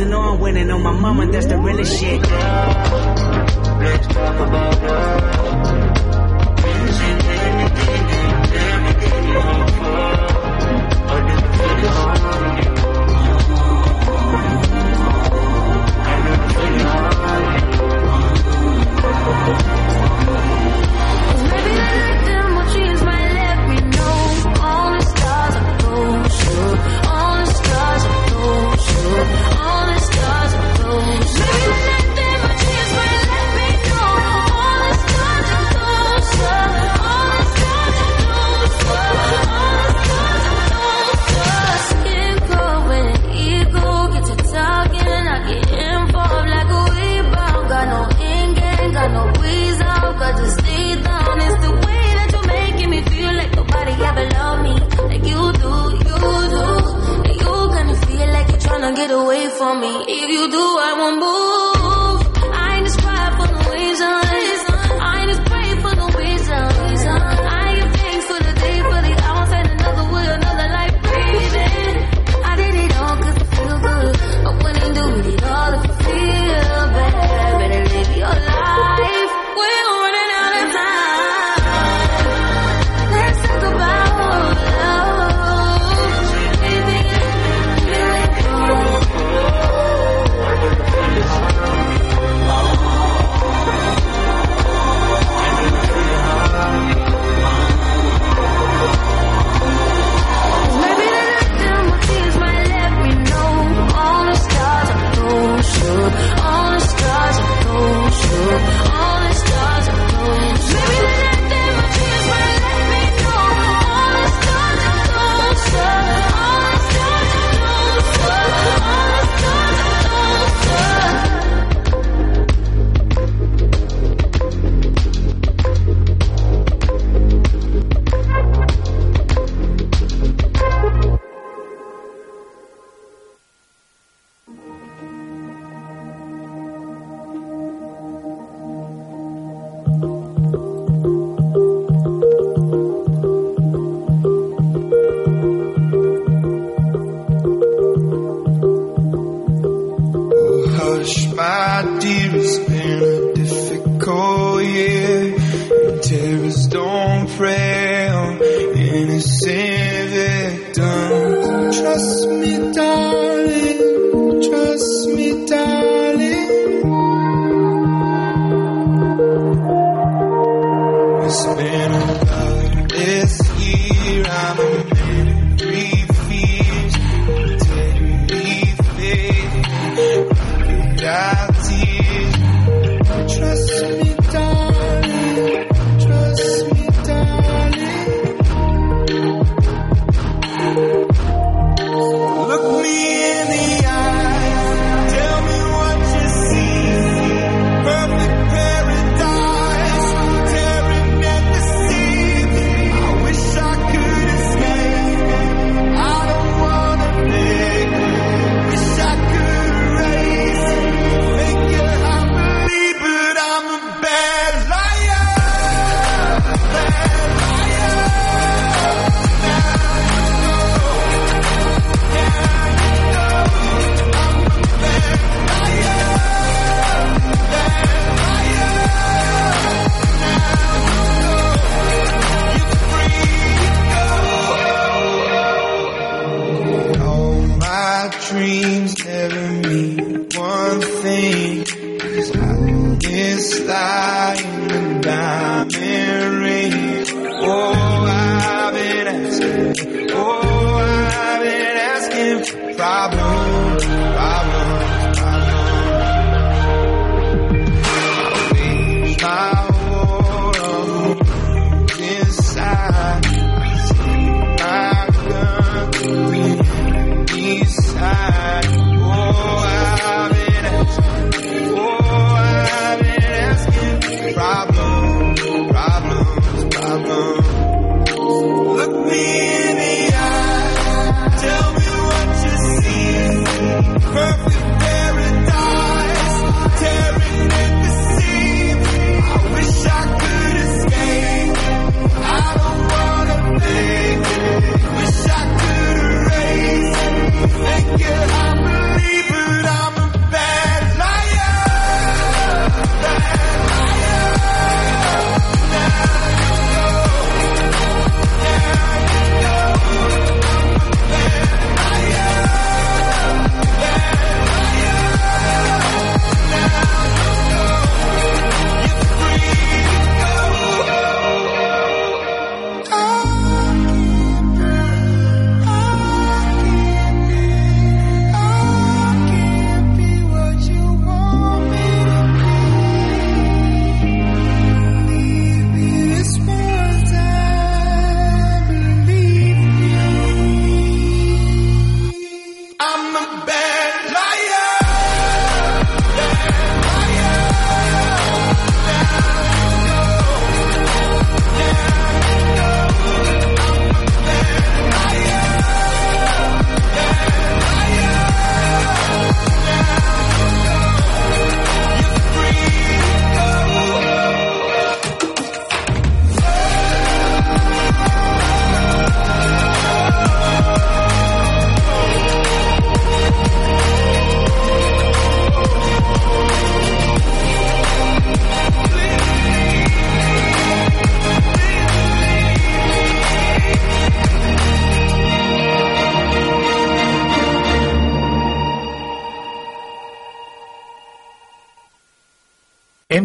[0.00, 0.70] Losing or I'm winning.
[0.70, 2.20] On my mama, that's the realest shit.
[2.20, 5.19] Let's talk about love.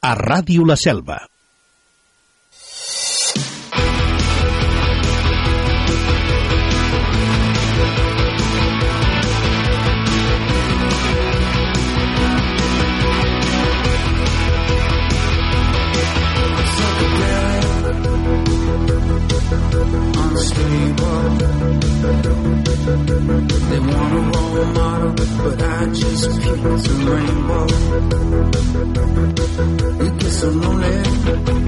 [0.00, 1.26] a Ràdio La Selva.
[23.68, 27.66] They want a role model, but I just peas and rainbow.
[30.04, 31.67] It gets so lonely.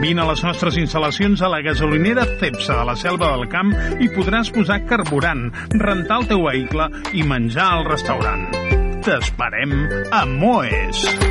[0.00, 4.08] Vine a les nostres instal·lacions a la gasolinera Cepsa de la Selva del Camp i
[4.14, 8.48] podràs posar carburant, rentar el teu vehicle i menjar al restaurant.
[9.04, 9.76] T'esperem
[10.08, 11.04] a Moes!
[11.04, 11.29] Moes!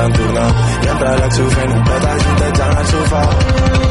[0.00, 0.48] l'entornar
[0.82, 3.89] i entre l'exofent, peta juntet en el sofà.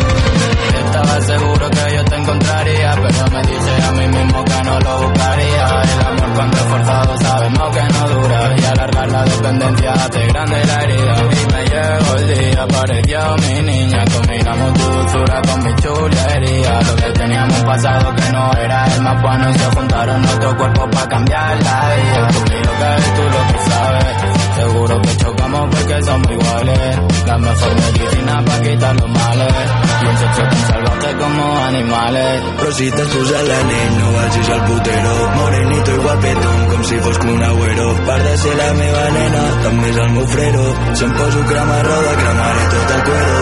[1.22, 5.82] Seguro que yo te encontraría, pero me dije a mí mismo que no lo buscaría.
[5.84, 10.66] El amor cuando es forzado sabemos que no dura y alargar la dependencia hace grande
[10.66, 11.16] la herida.
[11.20, 16.82] Y me llegó el día, apareció mi niña, combinamos tu dulzura con mi chulería.
[16.82, 20.88] Lo que teníamos pasado que no era el más bueno y se juntaron nuestros cuerpos
[20.92, 22.28] para cambiar la vida.
[22.30, 24.40] Tú lo que tú lo que sabes.
[24.56, 27.00] Seguro que chocamos porque somos iguales.
[27.26, 29.54] La mejor medicina para quitar los males.
[30.02, 32.44] Y un sexo tan salvaje como animales.
[32.60, 35.14] T'has posat l'anell no vagis al putero.
[35.36, 37.88] Morenito i guapetón com si fos un agüero.
[38.06, 40.66] Part de la meva nena també és el meu frero.
[40.94, 41.14] Si em
[41.52, 43.38] crema roda cremaré tot el cuero.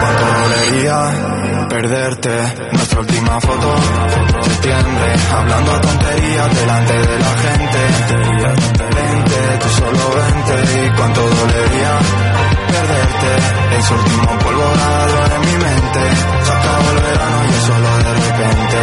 [0.00, 0.98] Cuánto dolería
[1.68, 2.34] perderte
[2.72, 3.68] nuestra última foto
[4.42, 5.08] septiembre.
[5.38, 7.80] Hablando tonterías delante de la gente.
[8.96, 10.54] Vente tú solo vente.
[10.84, 11.92] Y cuánto dolería
[12.72, 13.30] perderte
[13.78, 14.72] ese último polvo
[15.34, 16.59] en mi mente
[16.90, 18.78] el verano solo de repente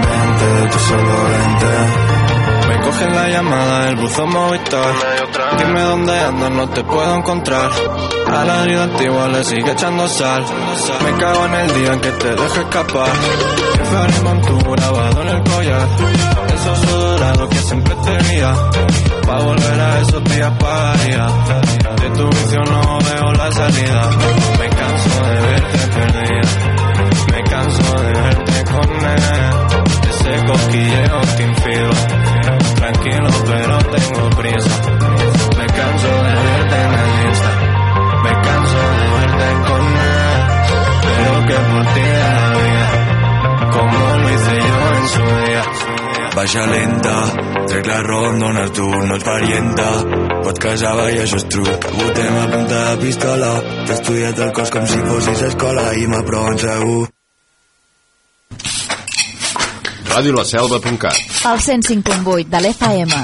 [0.00, 2.14] vente tú solo vente
[2.68, 4.94] Me coge la llamada el buzón Movistar.
[5.58, 7.70] Dime dónde andas, no te puedo encontrar.
[8.26, 10.44] A la vida antigua le sigue echando sal.
[11.04, 13.08] Me cago en el día en que te deje escapar.
[13.74, 15.88] Prefiero montura grabado en el collar.
[16.54, 18.54] Esos sudorados que siempre tenía.
[19.26, 21.26] Pa' volver a esos días pagaría
[22.00, 24.10] De tu vicio no veo la salida.
[24.58, 26.63] Me canso de verte perdida
[27.64, 31.90] canso de verte él Ese cosquilleo te infido
[32.76, 34.82] Tranquilo, pero tengo prisa.
[35.56, 37.52] Me canso de verte en el Insta.
[38.24, 40.42] Me canso de verte con él.
[41.02, 43.70] Pero que por ti de la vida.
[43.72, 45.62] Como lo hice yo en su día.
[46.36, 47.32] Baixa lenta,
[47.68, 49.88] trec la ronda on tu no ets parienta
[50.42, 53.50] pot casava i això és true votem a punta de pistola
[53.86, 57.04] t'he estudiat el cos com si fossis a escola i m'aproven segur
[60.14, 63.14] radiolaselva.cat El 105.8 de l'FM.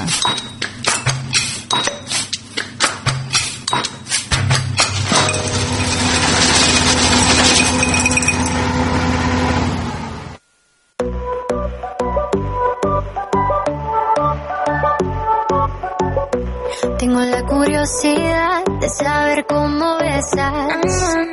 [16.99, 21.30] Tengo la curiosidad de saber cómo besas.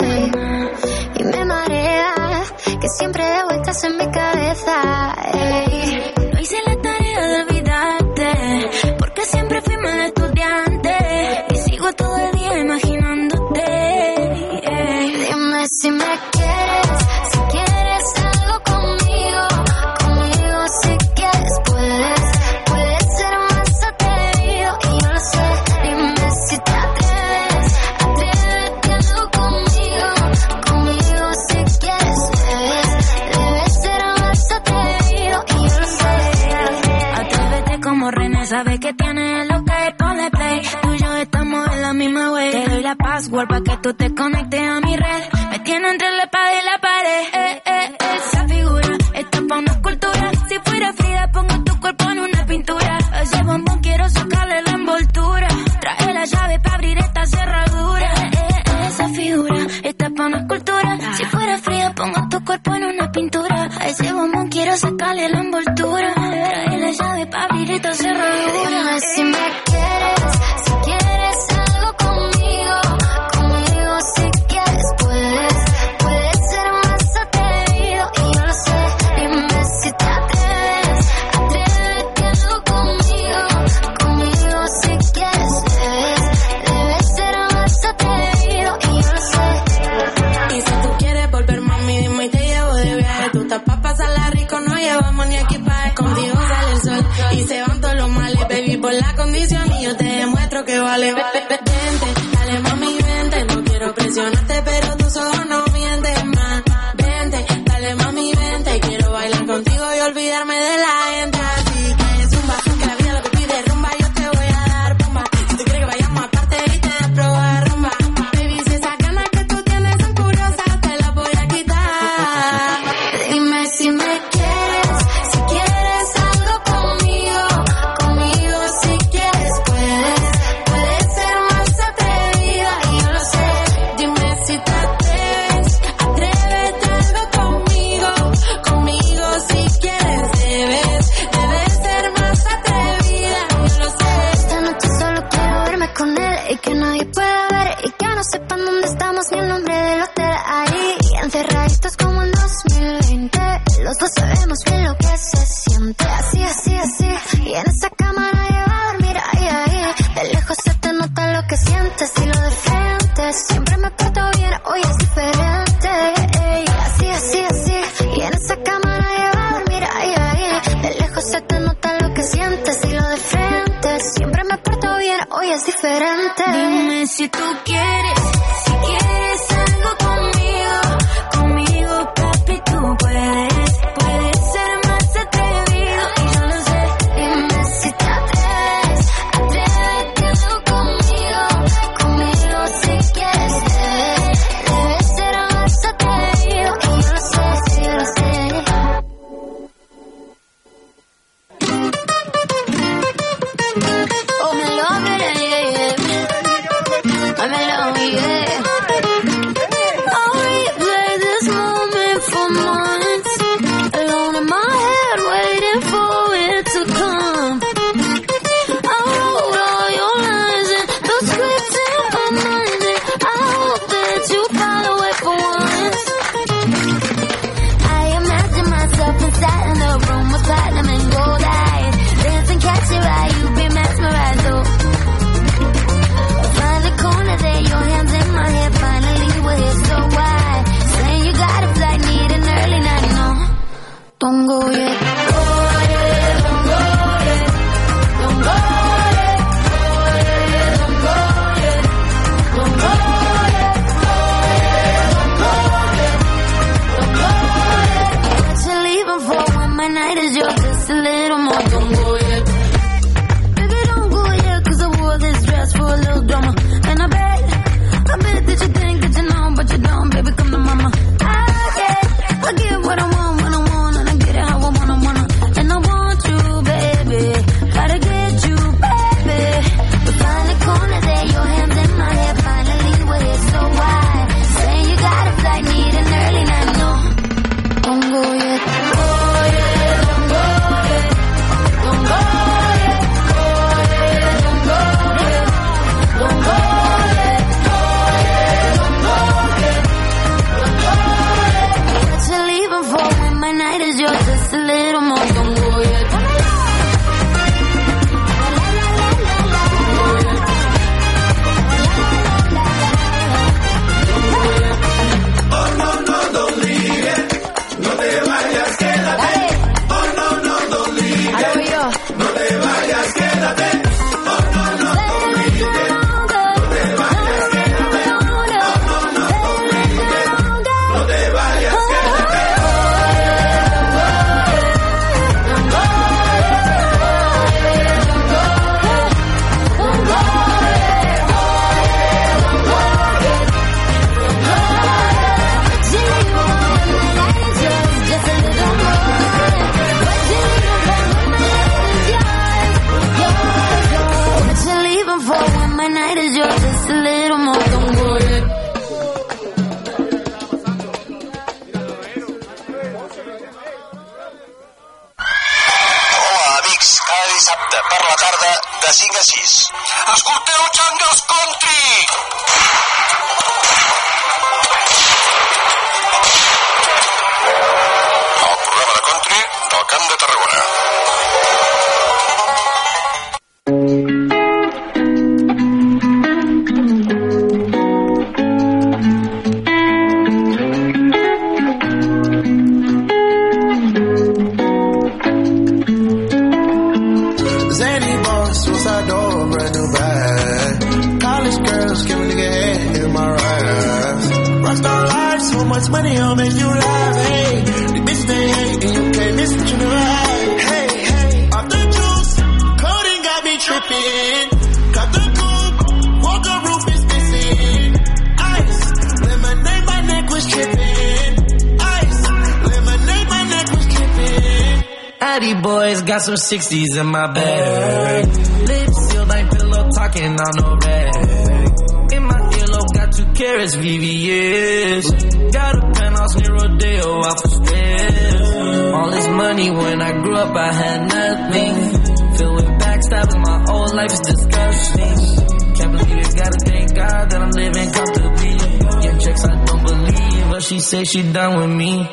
[426.36, 428.26] Some 60s in my bag.
[428.26, 432.12] Lips sealed like pillow talking on no rag.
[432.12, 435.52] In my earlobe got two carrots, VVS.
[435.52, 438.94] Got a penthouse near Rodeo off the stairs.
[438.94, 442.36] All this money when I grew up I had nothing.
[442.36, 445.76] Filled with backstabbing, my whole life is disgusting.
[445.76, 448.54] Can't believe it, gotta thank God that I'm living comfortably.
[449.02, 452.06] Yeah, checks I don't believe, but she say she done with me.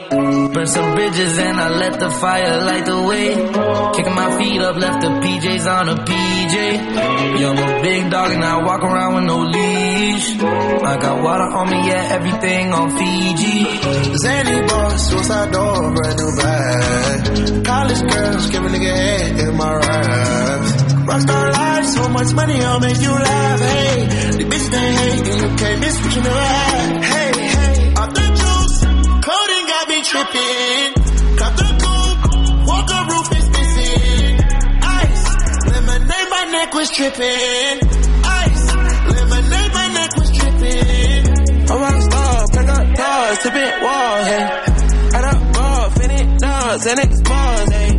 [0.55, 3.27] Burn some bridges and I let the fire light the way.
[3.91, 6.55] Kicking my feet up, left the PJs on a PJ.
[7.39, 10.29] Yeah, I'm a big dog and I walk around with no leash.
[10.39, 14.15] I got water on me, yeah, everything on Fiji.
[14.15, 17.65] Zany boss, suicide door, brand new bag.
[17.65, 20.71] College girls, give a nigga head in my raps.
[21.03, 23.59] Rockstar life, so much money, I'll make you laugh.
[23.59, 24.05] Hey,
[24.39, 26.94] the bitch they hate and you can't miss what you never had.
[30.31, 30.93] Tripping.
[31.35, 34.39] Got the coupe, walker roof is missing.
[34.81, 35.23] Ice,
[35.71, 37.75] lemonade, my neck was tripping.
[38.23, 41.23] Ice, lemonade, my neck was tripping.
[41.69, 44.45] I'm rock star, pack up doors, tipping walls, hey.
[45.15, 47.91] Add up ball, finish dogs, and expose, hey.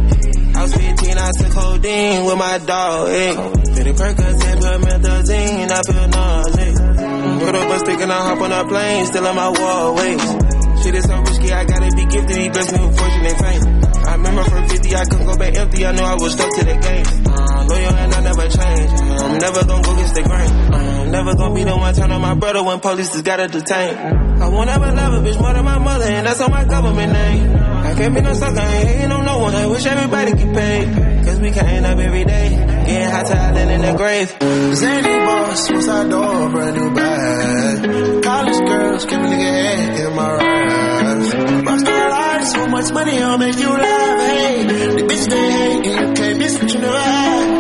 [0.57, 3.35] I was 15, I took codeine with my dog, hey.
[3.75, 6.87] Fitty Percocet, promethazine, I feel nauseous.
[7.45, 10.19] Put up a stick and I hop on a plane, still on my wall, wait.
[10.83, 11.36] Shit is so risky,
[12.17, 13.63] Gifted, he blessed me with fortune and fame.
[14.09, 16.65] I remember from 50, I couldn't go back empty, I knew I was stuck to
[16.65, 17.07] the game.
[17.29, 18.91] Uh, loyal and I never change,
[19.21, 20.51] I'm never gonna go against the grain.
[20.73, 23.97] I'm never gonna be the one turn on my brother when police just gotta detain.
[24.41, 27.13] I won't ever love a bitch more than my mother, and that's on my government
[27.13, 27.55] name.
[27.55, 31.27] I can't be no sucker, ain't hating on no one, I wish everybody get paid.
[31.27, 32.49] Cause we can't end up every day,
[32.87, 34.29] getting hot talent in the grave.
[34.75, 38.23] Zany boss, suicide door, brand new bag.
[38.23, 40.76] College girls, give a nigga head in my raps.
[42.71, 44.21] Much money, I'll make you laugh.
[44.21, 47.56] Hey, the bitch they hate and you can't miss what you never had.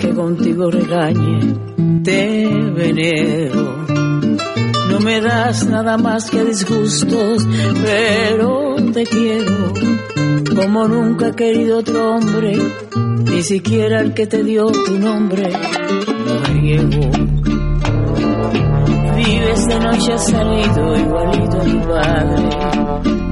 [0.00, 1.54] Que contigo regañe,
[2.04, 3.86] te venero.
[4.90, 7.46] No me das nada más que disgustos,
[7.82, 9.72] pero te quiero.
[10.54, 12.58] Como nunca he querido otro hombre,
[13.24, 15.50] ni siquiera el que te dio tu nombre,
[16.26, 17.10] mujeriego.
[19.16, 23.25] Vives de noche has salido igualito a tu padre.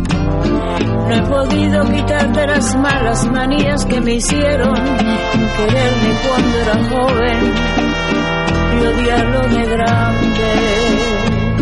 [1.09, 4.75] No he podido quitarte las malas manías que me hicieron
[5.57, 7.53] quererme cuando era joven
[8.73, 10.51] y odiarlo de grande.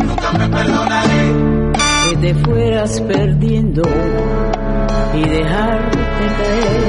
[0.06, 1.72] Nunca me perdonaré.
[2.10, 3.82] Que te fueras perdiendo
[5.14, 6.82] y dejarte caer.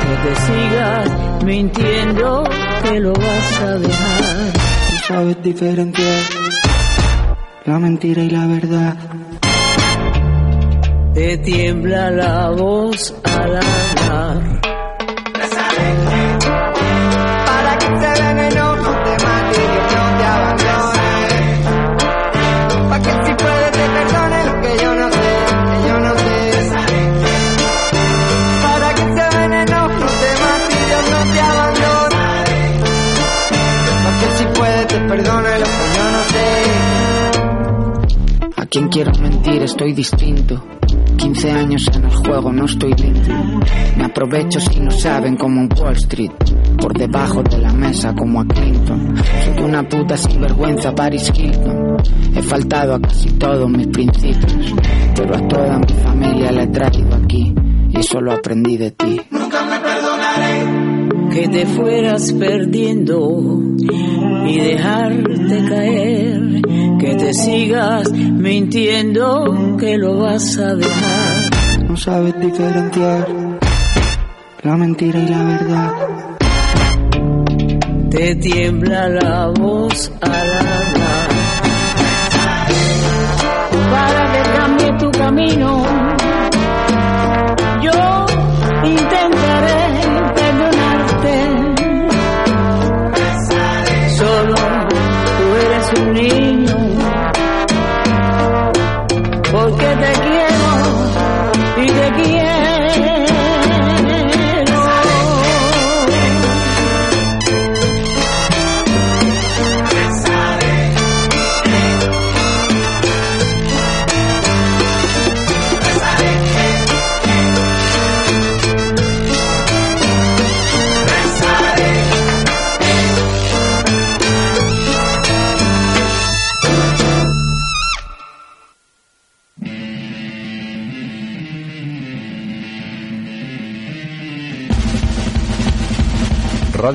[0.00, 2.44] Que te sigas mintiendo
[2.82, 4.52] que lo vas a dejar.
[4.90, 6.22] Tú sabes diferenciar
[7.64, 9.15] la mentira y la verdad.
[11.16, 14.60] Te tiembla la voz al hablar.
[17.46, 21.40] Para que te veneno no te mate y yo no te abandone.
[22.90, 25.32] Pa' que si puedes te perdone lo que yo no sé,
[25.70, 26.36] que yo no sé.
[28.62, 32.24] Para que te veneno no te mate y yo no te abandone.
[34.04, 36.48] Pa' que si puedes te perdone lo que yo no sé.
[38.54, 40.62] A quien quiero mentir estoy distinto.
[41.16, 43.34] 15 años en el juego, no estoy dentro.
[43.96, 46.32] Me aprovecho si no saben como un Wall Street.
[46.78, 49.14] Por debajo de la mesa como a Clinton.
[49.44, 51.96] Soy una puta sinvergüenza Paris Hilton.
[52.34, 54.74] He faltado a casi todos mis principios.
[55.14, 57.54] Pero a toda mi familia la he traído aquí.
[57.90, 59.20] Y eso lo aprendí de ti.
[59.30, 61.30] Nunca me perdonaré.
[61.34, 63.60] Que te fueras perdiendo
[64.46, 71.86] y dejarte caer que te sigas mintiendo que lo vas a dejar.
[71.88, 73.28] No sabes diferenciar
[74.62, 75.92] la mentira y la verdad.
[78.10, 81.28] Te tiembla la voz al hablar.
[83.90, 85.95] Para que cambie tu camino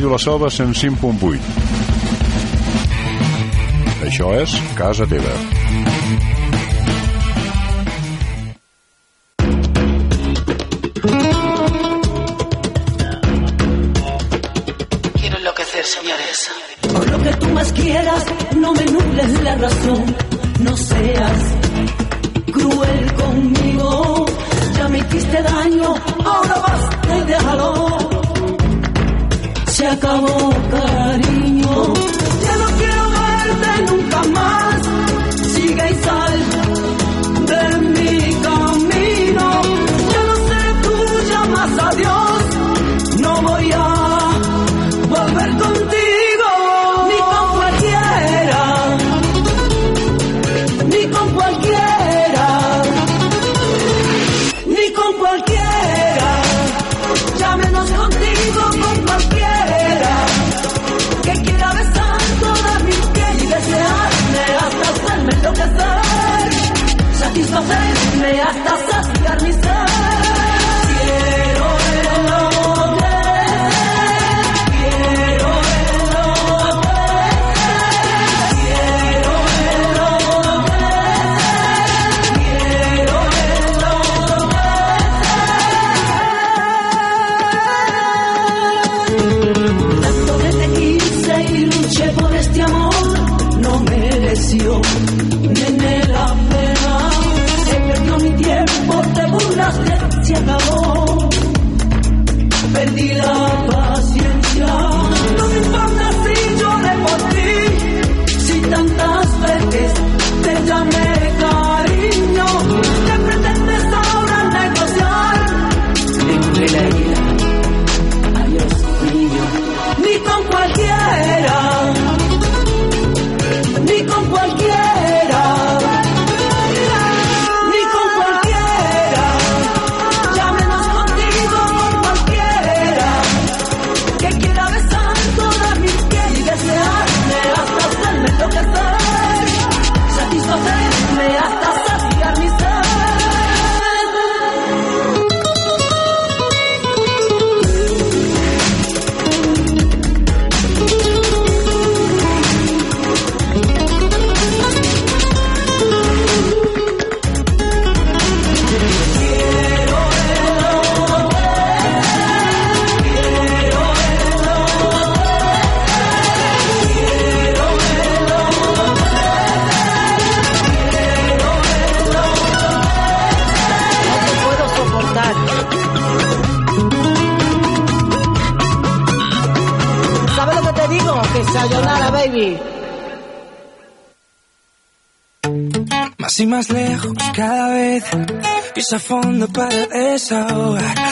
[0.02, 1.38] Ràdio La Selva 105.8.
[4.07, 5.91] Això és Casa Teva.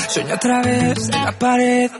[0.09, 1.91] Sueño a través de la pared.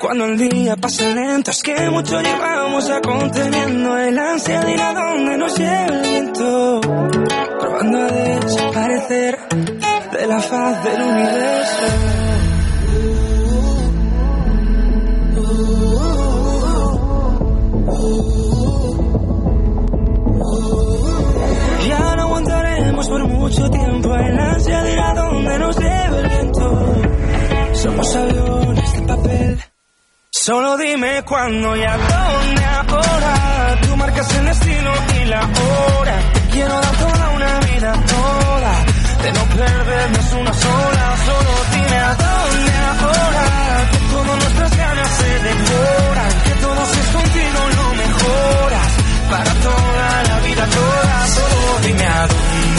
[0.00, 4.80] Cuando el día pasa lento, es que mucho llevamos ya conteniendo el ansia de ir
[4.80, 6.80] a donde nos lleva el viento.
[7.60, 9.38] Probando a desaparecer
[10.12, 11.86] de la faz del universo.
[21.88, 25.93] Ya no aguantaremos por mucho tiempo el ansia de ir a donde nos lleva.
[27.84, 29.62] Somos aviones de papel.
[30.30, 33.78] Solo dime cuándo y a dónde ahora.
[33.82, 34.90] Tú marcas el destino
[35.20, 36.16] y la hora.
[36.32, 38.72] Te quiero dar toda una vida, toda.
[39.22, 41.16] De no perdernos una sola.
[41.28, 43.44] Solo dime a dónde ahora.
[44.08, 46.32] Que nuestras ganas se devoran.
[46.44, 48.90] Que todo si es contigo lo mejoras.
[49.28, 51.26] Para toda la vida, toda.
[51.26, 52.74] Solo dime a dónde.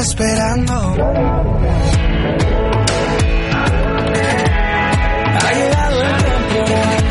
[0.00, 0.74] Esperando.
[5.42, 7.04] Ha llegado el temporal.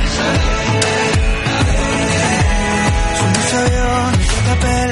[3.20, 4.90] Somos aviones de papel.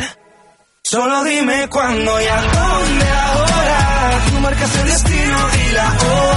[0.83, 3.77] Solo dime cuándo y a dónde ahora.
[4.29, 5.37] Tú marcas el destino
[5.67, 6.36] y la hora.